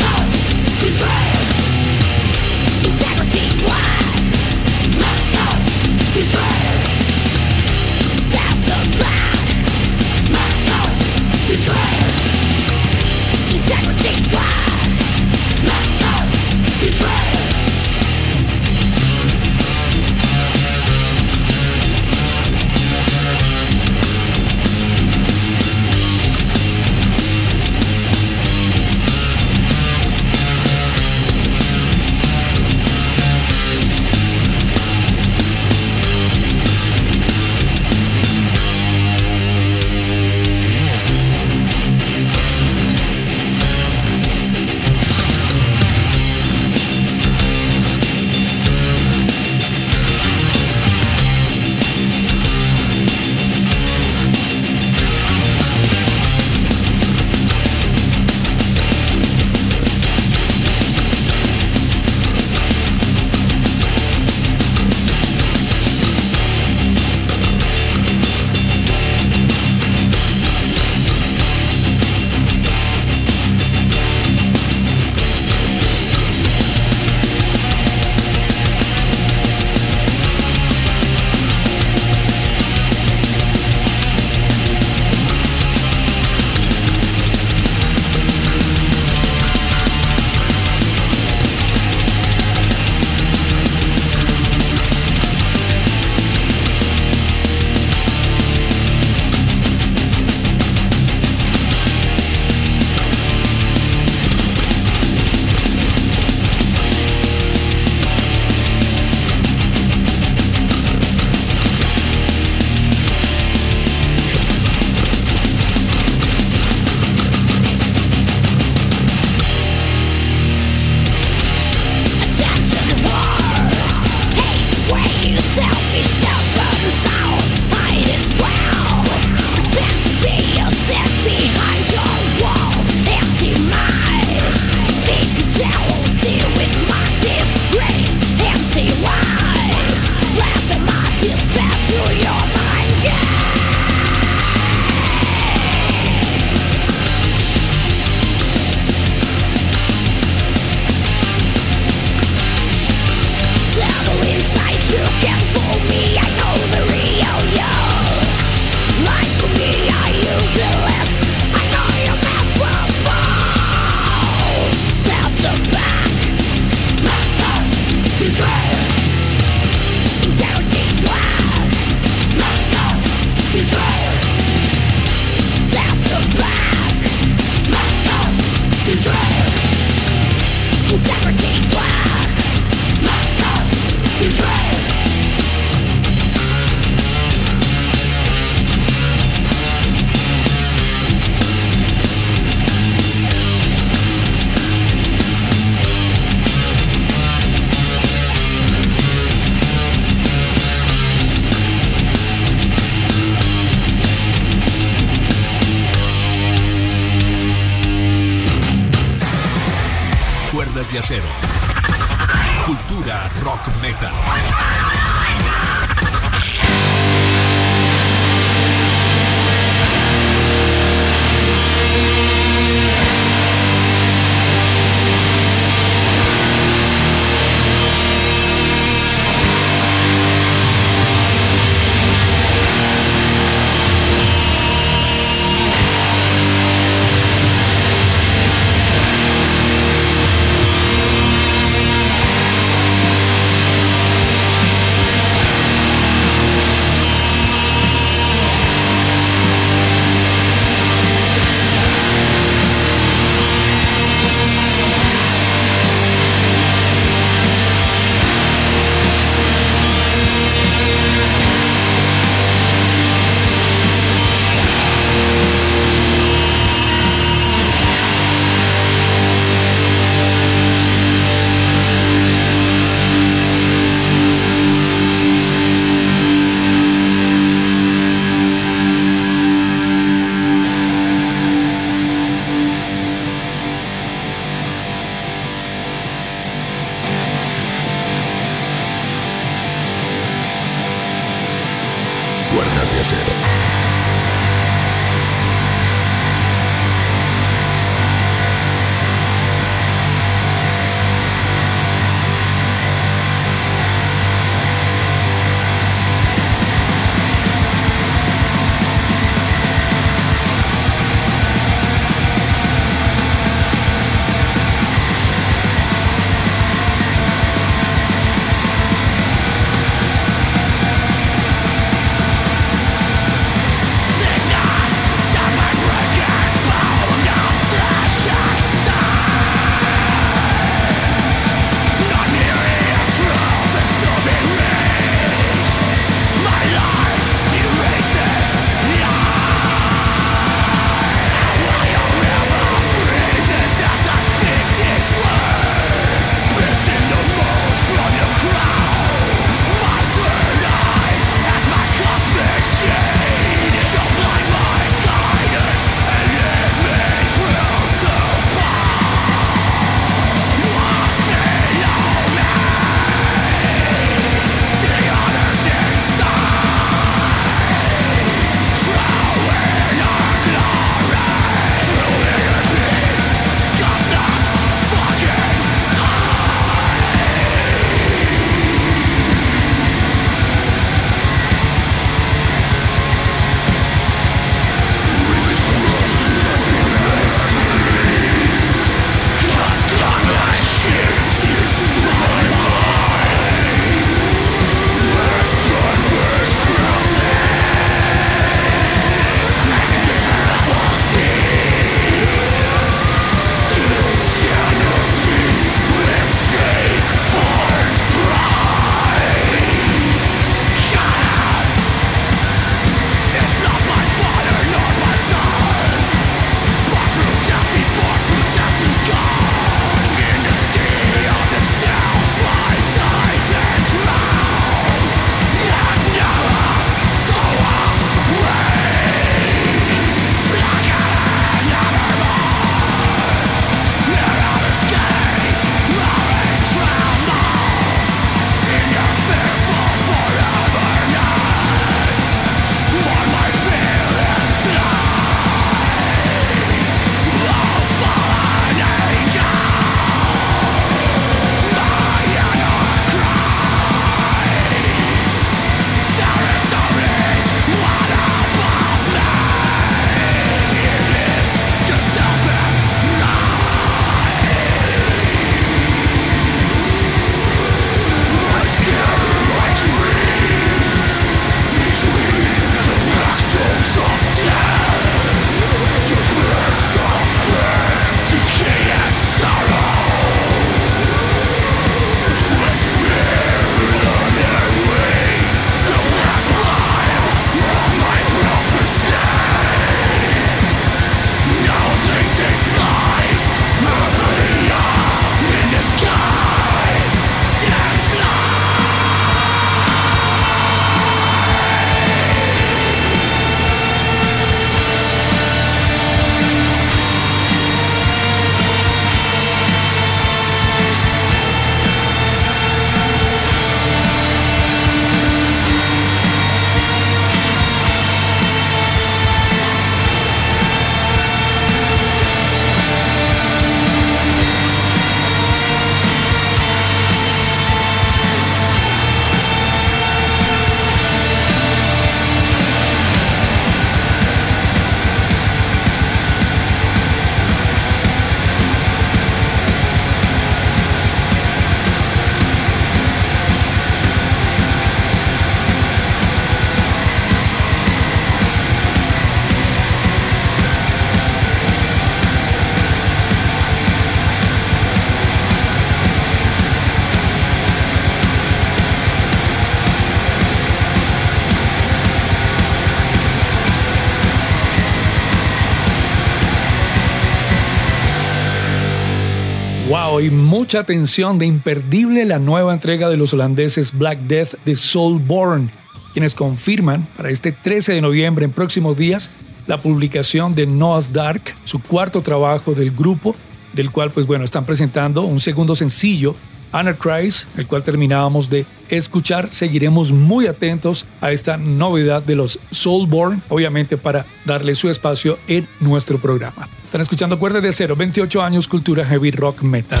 Hoy 570.20 570.28
mucha 570.28 570.80
atención 570.80 571.38
de 571.38 571.46
imperdible 571.46 572.26
la 572.26 572.38
nueva 572.38 572.74
entrega 572.74 573.08
de 573.08 573.16
los 573.16 573.32
holandeses 573.32 573.96
Black 573.96 574.18
Death 574.20 574.52
de 574.66 574.76
Soulborn, 574.76 575.70
quienes 576.12 576.34
confirman 576.34 577.08
para 577.16 577.30
este 577.30 577.52
13 577.52 577.94
de 577.94 578.02
noviembre 578.02 578.44
en 578.44 578.52
próximos 578.52 578.98
días 578.98 579.30
la 579.66 579.80
publicación 579.80 580.54
de 580.54 580.66
Noah's 580.66 581.14
Dark, 581.14 581.54
su 581.64 581.80
cuarto 581.80 582.20
trabajo 582.20 582.74
del 582.74 582.90
grupo, 582.90 583.34
del 583.72 583.90
cual 583.90 584.10
pues 584.10 584.26
bueno, 584.26 584.44
están 584.44 584.66
presentando 584.66 585.22
un 585.22 585.40
segundo 585.40 585.74
sencillo 585.74 586.34
Anarchrise, 586.72 587.46
el 587.56 587.66
cual 587.66 587.82
terminábamos 587.82 588.50
de 588.50 588.66
escuchar. 588.88 589.50
Seguiremos 589.50 590.12
muy 590.12 590.46
atentos 590.46 591.06
a 591.20 591.32
esta 591.32 591.56
novedad 591.56 592.22
de 592.22 592.36
los 592.36 592.58
Soulborn, 592.70 593.42
obviamente 593.48 593.96
para 593.96 594.26
darle 594.44 594.74
su 594.74 594.88
espacio 594.88 595.38
en 595.48 595.68
nuestro 595.80 596.18
programa. 596.18 596.68
Están 596.84 597.00
escuchando 597.00 597.38
Cuerdas 597.38 597.62
de 597.62 597.68
Acero, 597.68 597.96
28 597.96 598.42
años, 598.42 598.68
cultura 598.68 599.04
heavy 599.04 599.30
rock 599.30 599.62
metal. 599.62 600.00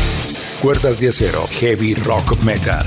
Cuerdas 0.60 0.98
de 1.00 1.08
Acero, 1.08 1.46
heavy 1.60 1.94
rock 1.94 2.42
metal. 2.42 2.84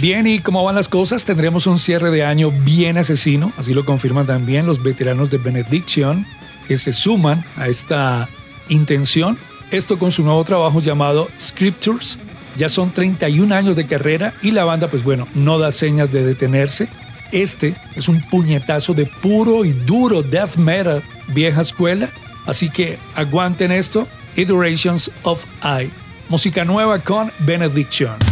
Bien, 0.00 0.26
¿y 0.26 0.40
cómo 0.40 0.64
van 0.64 0.74
las 0.74 0.88
cosas? 0.88 1.24
Tendremos 1.24 1.66
un 1.68 1.78
cierre 1.78 2.10
de 2.10 2.24
año 2.24 2.50
bien 2.50 2.98
asesino, 2.98 3.52
así 3.56 3.72
lo 3.72 3.84
confirman 3.84 4.26
también 4.26 4.66
los 4.66 4.82
veteranos 4.82 5.30
de 5.30 5.38
Benediction, 5.38 6.26
que 6.66 6.76
se 6.76 6.92
suman 6.92 7.44
a 7.56 7.68
esta 7.68 8.28
intención 8.68 9.38
esto 9.72 9.98
con 9.98 10.12
su 10.12 10.22
nuevo 10.22 10.44
trabajo 10.44 10.80
llamado 10.80 11.28
Scriptures. 11.40 12.18
Ya 12.56 12.68
son 12.68 12.92
31 12.92 13.54
años 13.54 13.74
de 13.74 13.86
carrera 13.86 14.34
y 14.42 14.50
la 14.50 14.64
banda, 14.64 14.88
pues 14.88 15.02
bueno, 15.02 15.26
no 15.34 15.58
da 15.58 15.72
señas 15.72 16.12
de 16.12 16.24
detenerse. 16.24 16.88
Este 17.32 17.74
es 17.96 18.08
un 18.08 18.20
puñetazo 18.28 18.92
de 18.92 19.06
puro 19.06 19.64
y 19.64 19.72
duro 19.72 20.22
death 20.22 20.56
metal, 20.56 21.02
vieja 21.28 21.62
escuela. 21.62 22.10
Así 22.44 22.68
que 22.68 22.98
aguanten 23.14 23.72
esto. 23.72 24.06
Iterations 24.36 25.10
of 25.22 25.44
I. 25.62 25.90
Música 26.28 26.64
nueva 26.64 26.98
con 26.98 27.32
Benediction. 27.40 28.31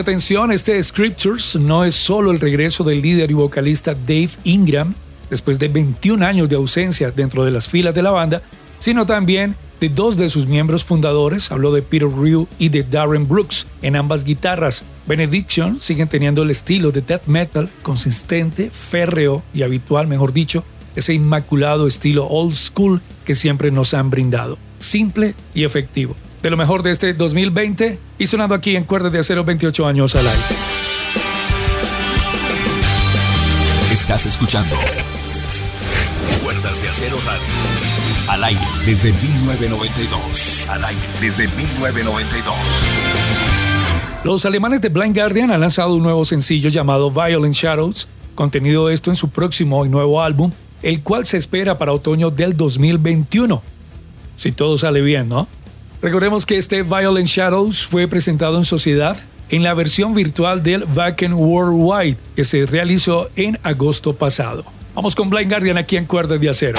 Atención, 0.00 0.52
este 0.52 0.82
Scriptures 0.82 1.56
no 1.56 1.84
es 1.84 1.94
solo 1.94 2.30
el 2.30 2.40
regreso 2.40 2.84
del 2.84 3.00
líder 3.00 3.30
y 3.30 3.34
vocalista 3.34 3.94
Dave 3.94 4.30
Ingram 4.44 4.94
después 5.30 5.58
de 5.58 5.68
21 5.68 6.24
años 6.24 6.48
de 6.48 6.56
ausencia 6.56 7.10
dentro 7.10 7.44
de 7.44 7.50
las 7.50 7.68
filas 7.68 7.94
de 7.94 8.02
la 8.02 8.10
banda, 8.10 8.42
sino 8.78 9.06
también 9.06 9.56
de 9.80 9.88
dos 9.88 10.16
de 10.16 10.28
sus 10.28 10.46
miembros 10.46 10.84
fundadores, 10.84 11.50
habló 11.52 11.72
de 11.72 11.82
Peter 11.82 12.08
Rue 12.08 12.46
y 12.58 12.68
de 12.68 12.82
Darren 12.82 13.26
Brooks 13.26 13.66
en 13.82 13.96
ambas 13.96 14.24
guitarras. 14.24 14.84
Benediction 15.06 15.80
siguen 15.80 16.08
teniendo 16.08 16.42
el 16.42 16.50
estilo 16.50 16.90
de 16.90 17.00
death 17.00 17.26
metal 17.26 17.70
consistente, 17.82 18.70
férreo 18.70 19.42
y 19.54 19.62
habitual, 19.62 20.06
mejor 20.06 20.32
dicho, 20.32 20.64
ese 20.96 21.14
inmaculado 21.14 21.86
estilo 21.86 22.26
old 22.26 22.54
school 22.54 23.00
que 23.24 23.34
siempre 23.34 23.70
nos 23.70 23.94
han 23.94 24.10
brindado. 24.10 24.58
Simple 24.78 25.34
y 25.54 25.64
efectivo 25.64 26.14
de 26.42 26.50
lo 26.50 26.56
mejor 26.56 26.82
de 26.82 26.90
este 26.92 27.14
2020 27.14 27.98
y 28.18 28.26
sonando 28.26 28.54
aquí 28.54 28.76
en 28.76 28.84
Cuerdas 28.84 29.12
de 29.12 29.18
Acero 29.18 29.44
28 29.44 29.86
años 29.86 30.14
al 30.14 30.26
aire. 30.26 30.42
Estás 33.92 34.26
escuchando 34.26 34.76
Cuerdas 36.42 36.80
de 36.82 36.88
Acero 36.88 37.16
Radio. 37.26 37.42
Al 38.28 38.44
aire 38.44 38.60
desde 38.84 39.12
1992. 39.12 40.68
Al 40.68 40.84
aire 40.84 41.00
desde 41.20 41.48
1992. 41.48 42.54
Los 44.24 44.44
alemanes 44.44 44.80
de 44.80 44.88
Blind 44.90 45.16
Guardian 45.16 45.50
han 45.50 45.60
lanzado 45.60 45.94
un 45.94 46.02
nuevo 46.02 46.24
sencillo 46.24 46.68
llamado 46.68 47.10
Violent 47.10 47.54
Shadows, 47.54 48.08
contenido 48.34 48.90
esto 48.90 49.10
en 49.10 49.16
su 49.16 49.30
próximo 49.30 49.86
y 49.86 49.88
nuevo 49.88 50.20
álbum, 50.20 50.52
el 50.82 51.02
cual 51.02 51.24
se 51.24 51.36
espera 51.36 51.78
para 51.78 51.92
otoño 51.92 52.30
del 52.30 52.56
2021. 52.56 53.62
Si 54.34 54.52
todo 54.52 54.76
sale 54.76 55.00
bien, 55.00 55.28
¿no? 55.28 55.48
Recordemos 56.00 56.46
que 56.46 56.56
este 56.56 56.82
Violent 56.84 57.26
Shadows 57.26 57.84
fue 57.84 58.06
presentado 58.06 58.56
en 58.56 58.64
sociedad 58.64 59.16
en 59.50 59.64
la 59.64 59.74
versión 59.74 60.14
virtual 60.14 60.62
del 60.62 60.84
Wacken 60.84 61.32
Worldwide 61.32 62.16
que 62.36 62.44
se 62.44 62.66
realizó 62.66 63.28
en 63.34 63.58
agosto 63.64 64.14
pasado. 64.14 64.64
Vamos 64.94 65.16
con 65.16 65.28
Blind 65.28 65.50
Guardian 65.50 65.76
aquí 65.76 65.96
en 65.96 66.04
Cuerdas 66.04 66.40
de 66.40 66.50
Acero. 66.50 66.78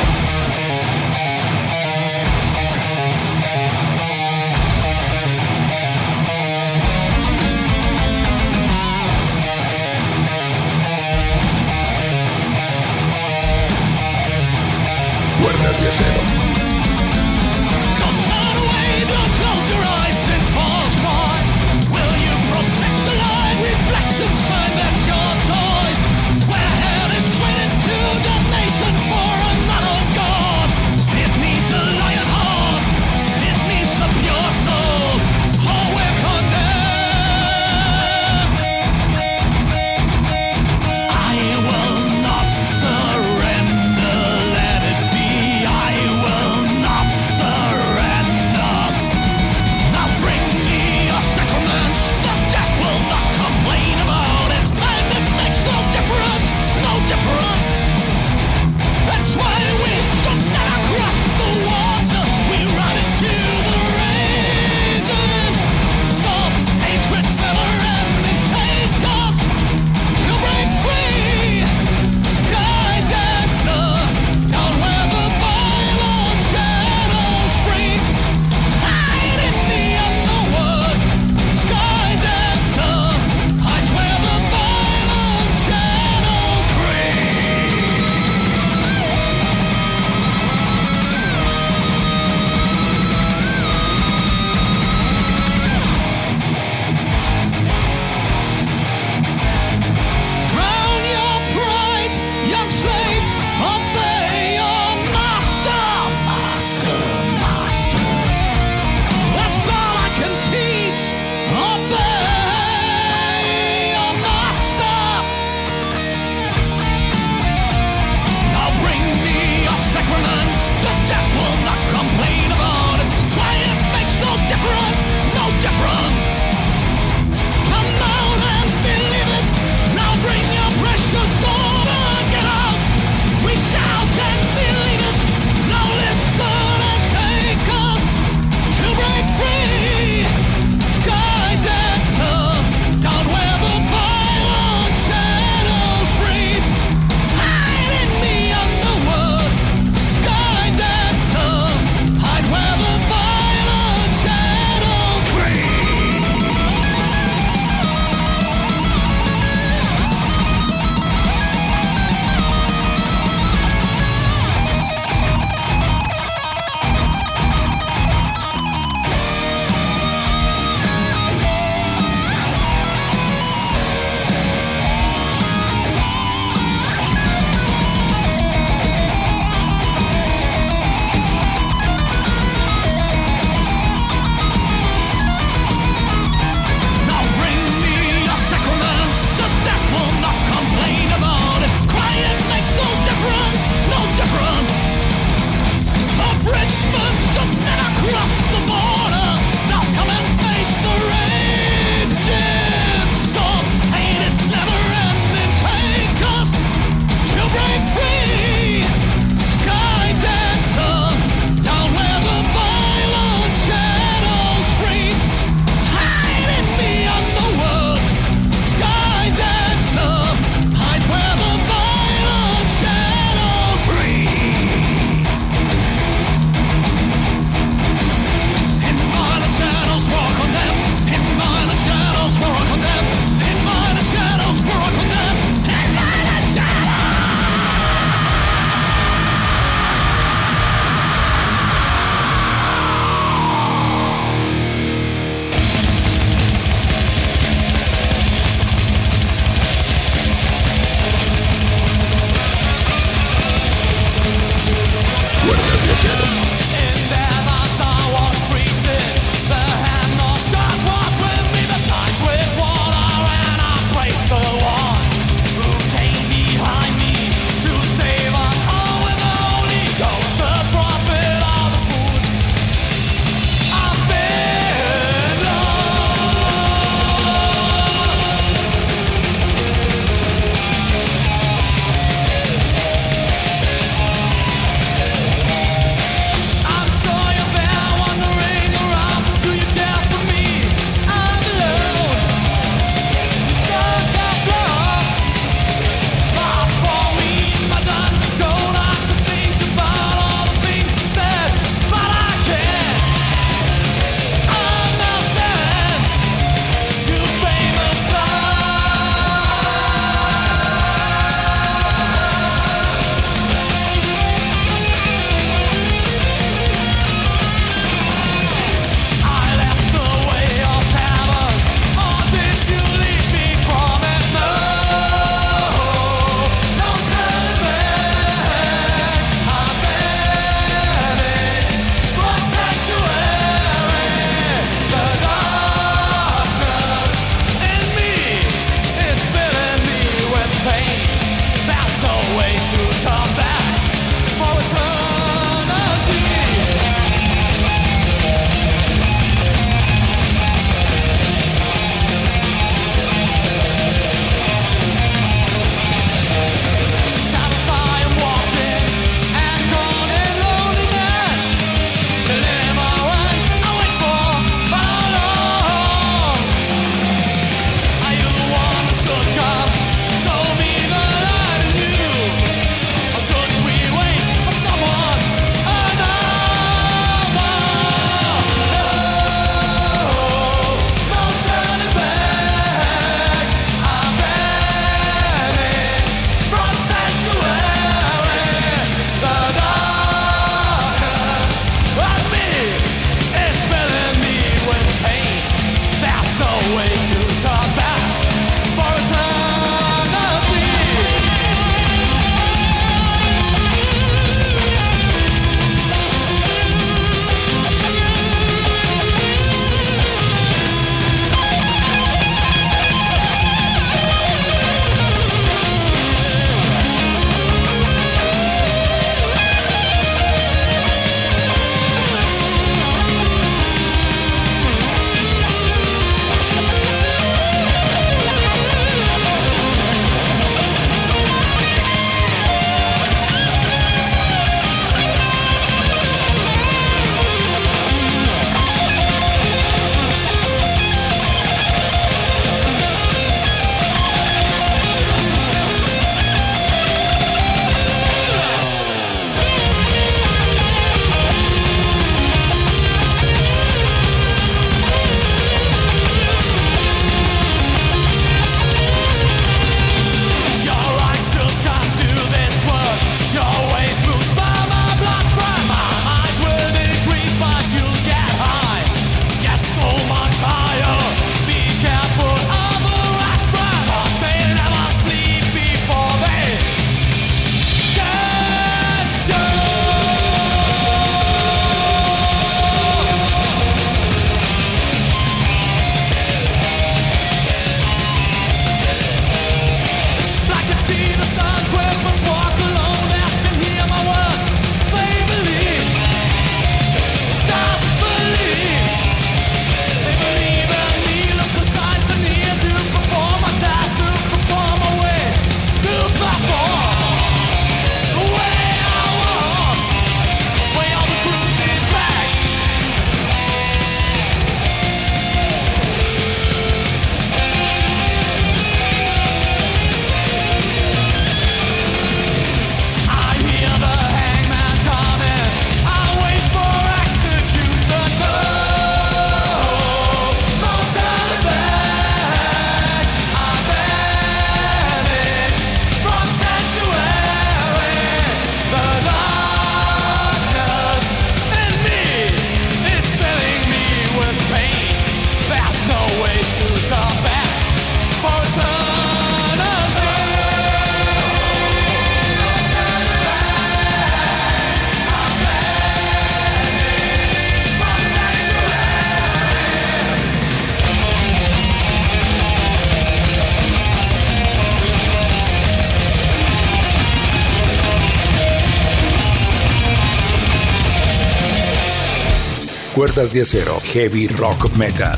Cuerdas 572.99 573.31
de 573.31 573.43
acero, 573.43 573.79
heavy 573.93 574.27
rock 574.27 574.75
metal. 574.75 575.17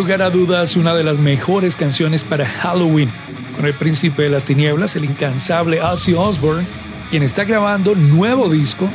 Lugar 0.00 0.22
a 0.22 0.30
dudas, 0.30 0.76
una 0.76 0.94
de 0.94 1.04
las 1.04 1.18
mejores 1.18 1.76
canciones 1.76 2.24
para 2.24 2.46
Halloween. 2.46 3.12
Con 3.54 3.66
el 3.66 3.74
príncipe 3.74 4.22
de 4.22 4.30
las 4.30 4.46
tinieblas, 4.46 4.96
el 4.96 5.04
incansable 5.04 5.82
Ozzy 5.82 6.14
Osbourne, 6.14 6.66
quien 7.10 7.22
está 7.22 7.44
grabando 7.44 7.94
nuevo 7.94 8.48
disco, 8.48 8.88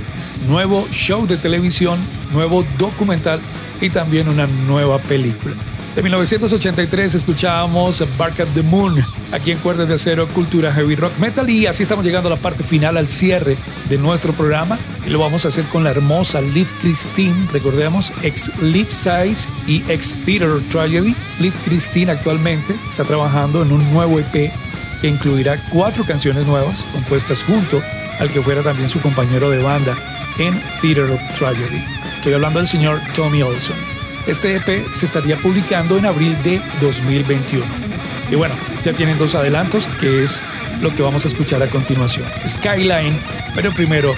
nuevo 0.47 0.87
show 0.89 1.27
de 1.27 1.37
televisión, 1.37 1.99
nuevo 2.33 2.65
documental 2.79 3.39
y 3.81 3.91
también 3.91 4.27
una 4.29 4.47
nueva 4.47 4.97
película. 4.97 5.53
De 5.95 6.03
1983 6.03 7.15
escuchábamos 7.15 8.03
Bark 8.17 8.41
at 8.41 8.47
the 8.53 8.61
Moon, 8.63 9.01
aquí 9.31 9.51
en 9.51 9.57
Cuerdas 9.59 9.87
de 9.87 9.93
Acero, 9.93 10.27
Cultura 10.27 10.73
Heavy 10.73 10.97
Rock 10.97 11.17
Metal, 11.19 11.49
y 11.49 11.67
así 11.67 11.83
estamos 11.83 12.03
llegando 12.03 12.27
a 12.27 12.31
la 12.31 12.41
parte 12.41 12.65
final, 12.65 12.97
al 12.97 13.07
cierre 13.07 13.55
de 13.87 13.97
nuestro 13.97 14.33
programa, 14.33 14.77
y 15.05 15.09
lo 15.09 15.19
vamos 15.19 15.45
a 15.45 15.47
hacer 15.47 15.63
con 15.65 15.85
la 15.85 15.91
hermosa 15.91 16.41
Liv 16.41 16.67
Christine, 16.81 17.47
recordemos, 17.53 18.11
ex 18.23 18.51
Liv 18.61 18.87
Size 18.91 19.47
y 19.67 19.89
ex 19.89 20.13
Peter 20.25 20.49
Tragedy. 20.69 21.15
Liv 21.39 21.53
Christine 21.63 22.11
actualmente 22.11 22.75
está 22.89 23.05
trabajando 23.05 23.61
en 23.61 23.71
un 23.71 23.93
nuevo 23.93 24.19
EP 24.19 24.51
que 24.99 25.07
incluirá 25.07 25.57
cuatro 25.69 26.03
canciones 26.03 26.45
nuevas, 26.45 26.83
compuestas 26.91 27.41
junto 27.41 27.81
al 28.19 28.29
que 28.29 28.41
fuera 28.41 28.61
también 28.63 28.89
su 28.89 28.99
compañero 28.99 29.49
de 29.49 29.63
banda 29.63 29.95
en 30.39 30.61
Theater 30.81 31.11
of 31.11 31.21
Tragedy. 31.39 31.81
Estoy 32.17 32.33
hablando 32.33 32.59
del 32.59 32.67
señor 32.67 32.99
Tommy 33.15 33.41
Olson. 33.43 33.94
Este 34.27 34.55
EP 34.55 34.91
se 34.91 35.05
estaría 35.05 35.37
publicando 35.37 35.97
en 35.97 36.05
abril 36.05 36.35
de 36.43 36.61
2021. 36.81 37.65
Y 38.31 38.35
bueno, 38.35 38.55
ya 38.83 38.93
tienen 38.93 39.17
dos 39.17 39.35
adelantos, 39.35 39.87
que 39.99 40.23
es 40.23 40.41
lo 40.81 40.93
que 40.93 41.03
vamos 41.03 41.25
a 41.25 41.27
escuchar 41.27 41.61
a 41.61 41.69
continuación. 41.69 42.25
Skyline, 42.47 43.19
pero 43.53 43.71
primero 43.71 44.15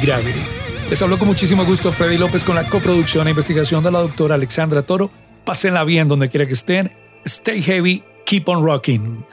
Gravity. 0.00 0.40
Les 0.88 1.02
hablo 1.02 1.18
con 1.18 1.28
muchísimo 1.28 1.64
gusto 1.64 1.92
Freddy 1.92 2.16
López 2.16 2.44
con 2.44 2.54
la 2.54 2.64
coproducción 2.64 3.26
e 3.26 3.30
investigación 3.30 3.82
de 3.82 3.90
la 3.90 4.00
doctora 4.00 4.36
Alexandra 4.36 4.82
Toro. 4.82 5.10
Pásenla 5.44 5.84
bien 5.84 6.08
donde 6.08 6.28
quiera 6.28 6.46
que 6.46 6.54
estén. 6.54 6.92
Stay 7.24 7.60
heavy, 7.60 8.02
keep 8.24 8.48
on 8.48 8.64
rocking. 8.64 9.24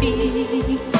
be. 0.00 0.95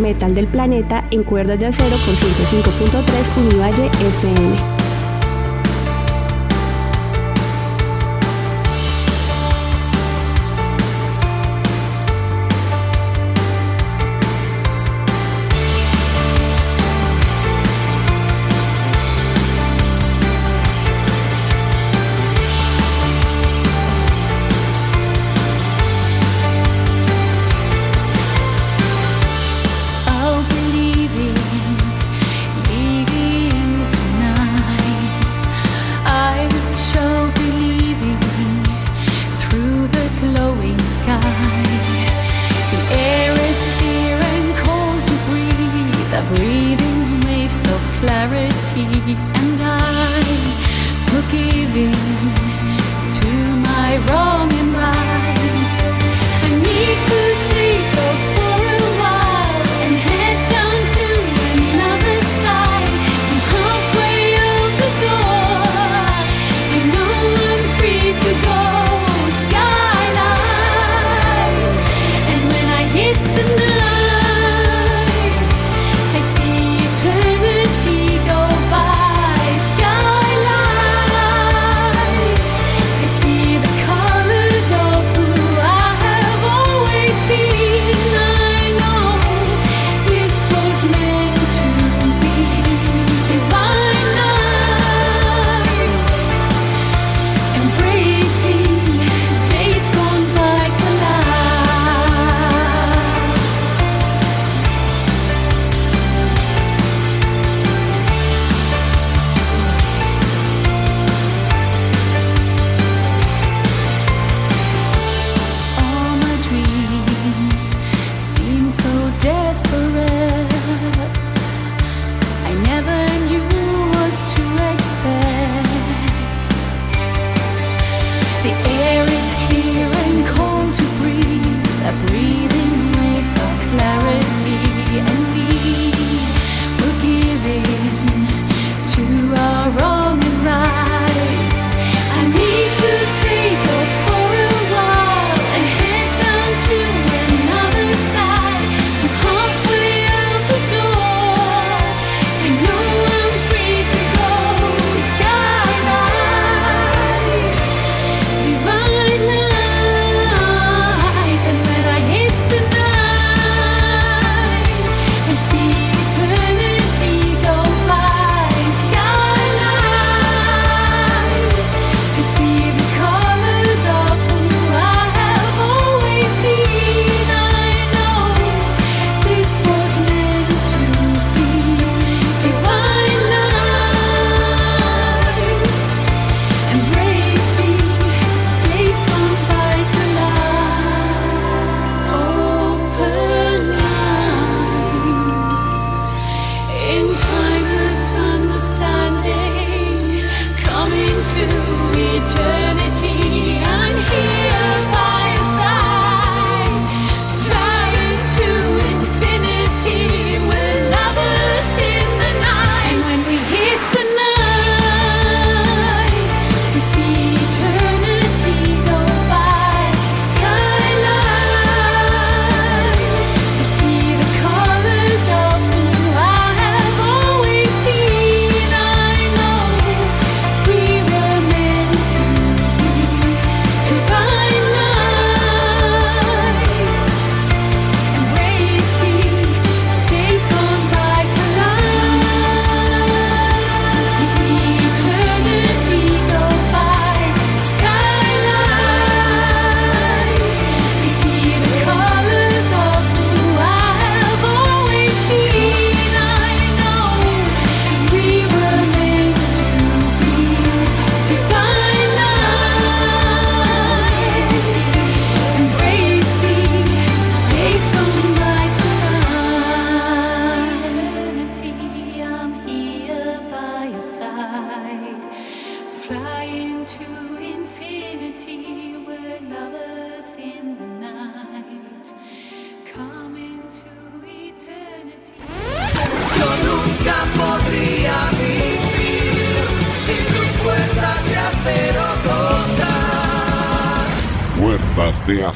metal 0.00 0.34
del 0.34 0.48
planeta 0.48 1.04
en 1.10 1.22
cuerdas 1.22 1.58
de 1.58 1.66
acero 1.66 1.96
con 2.04 2.14
105.3 2.14 3.36
Univalle 3.36 3.86
FM. 3.86 4.79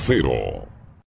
cero. 0.04 0.43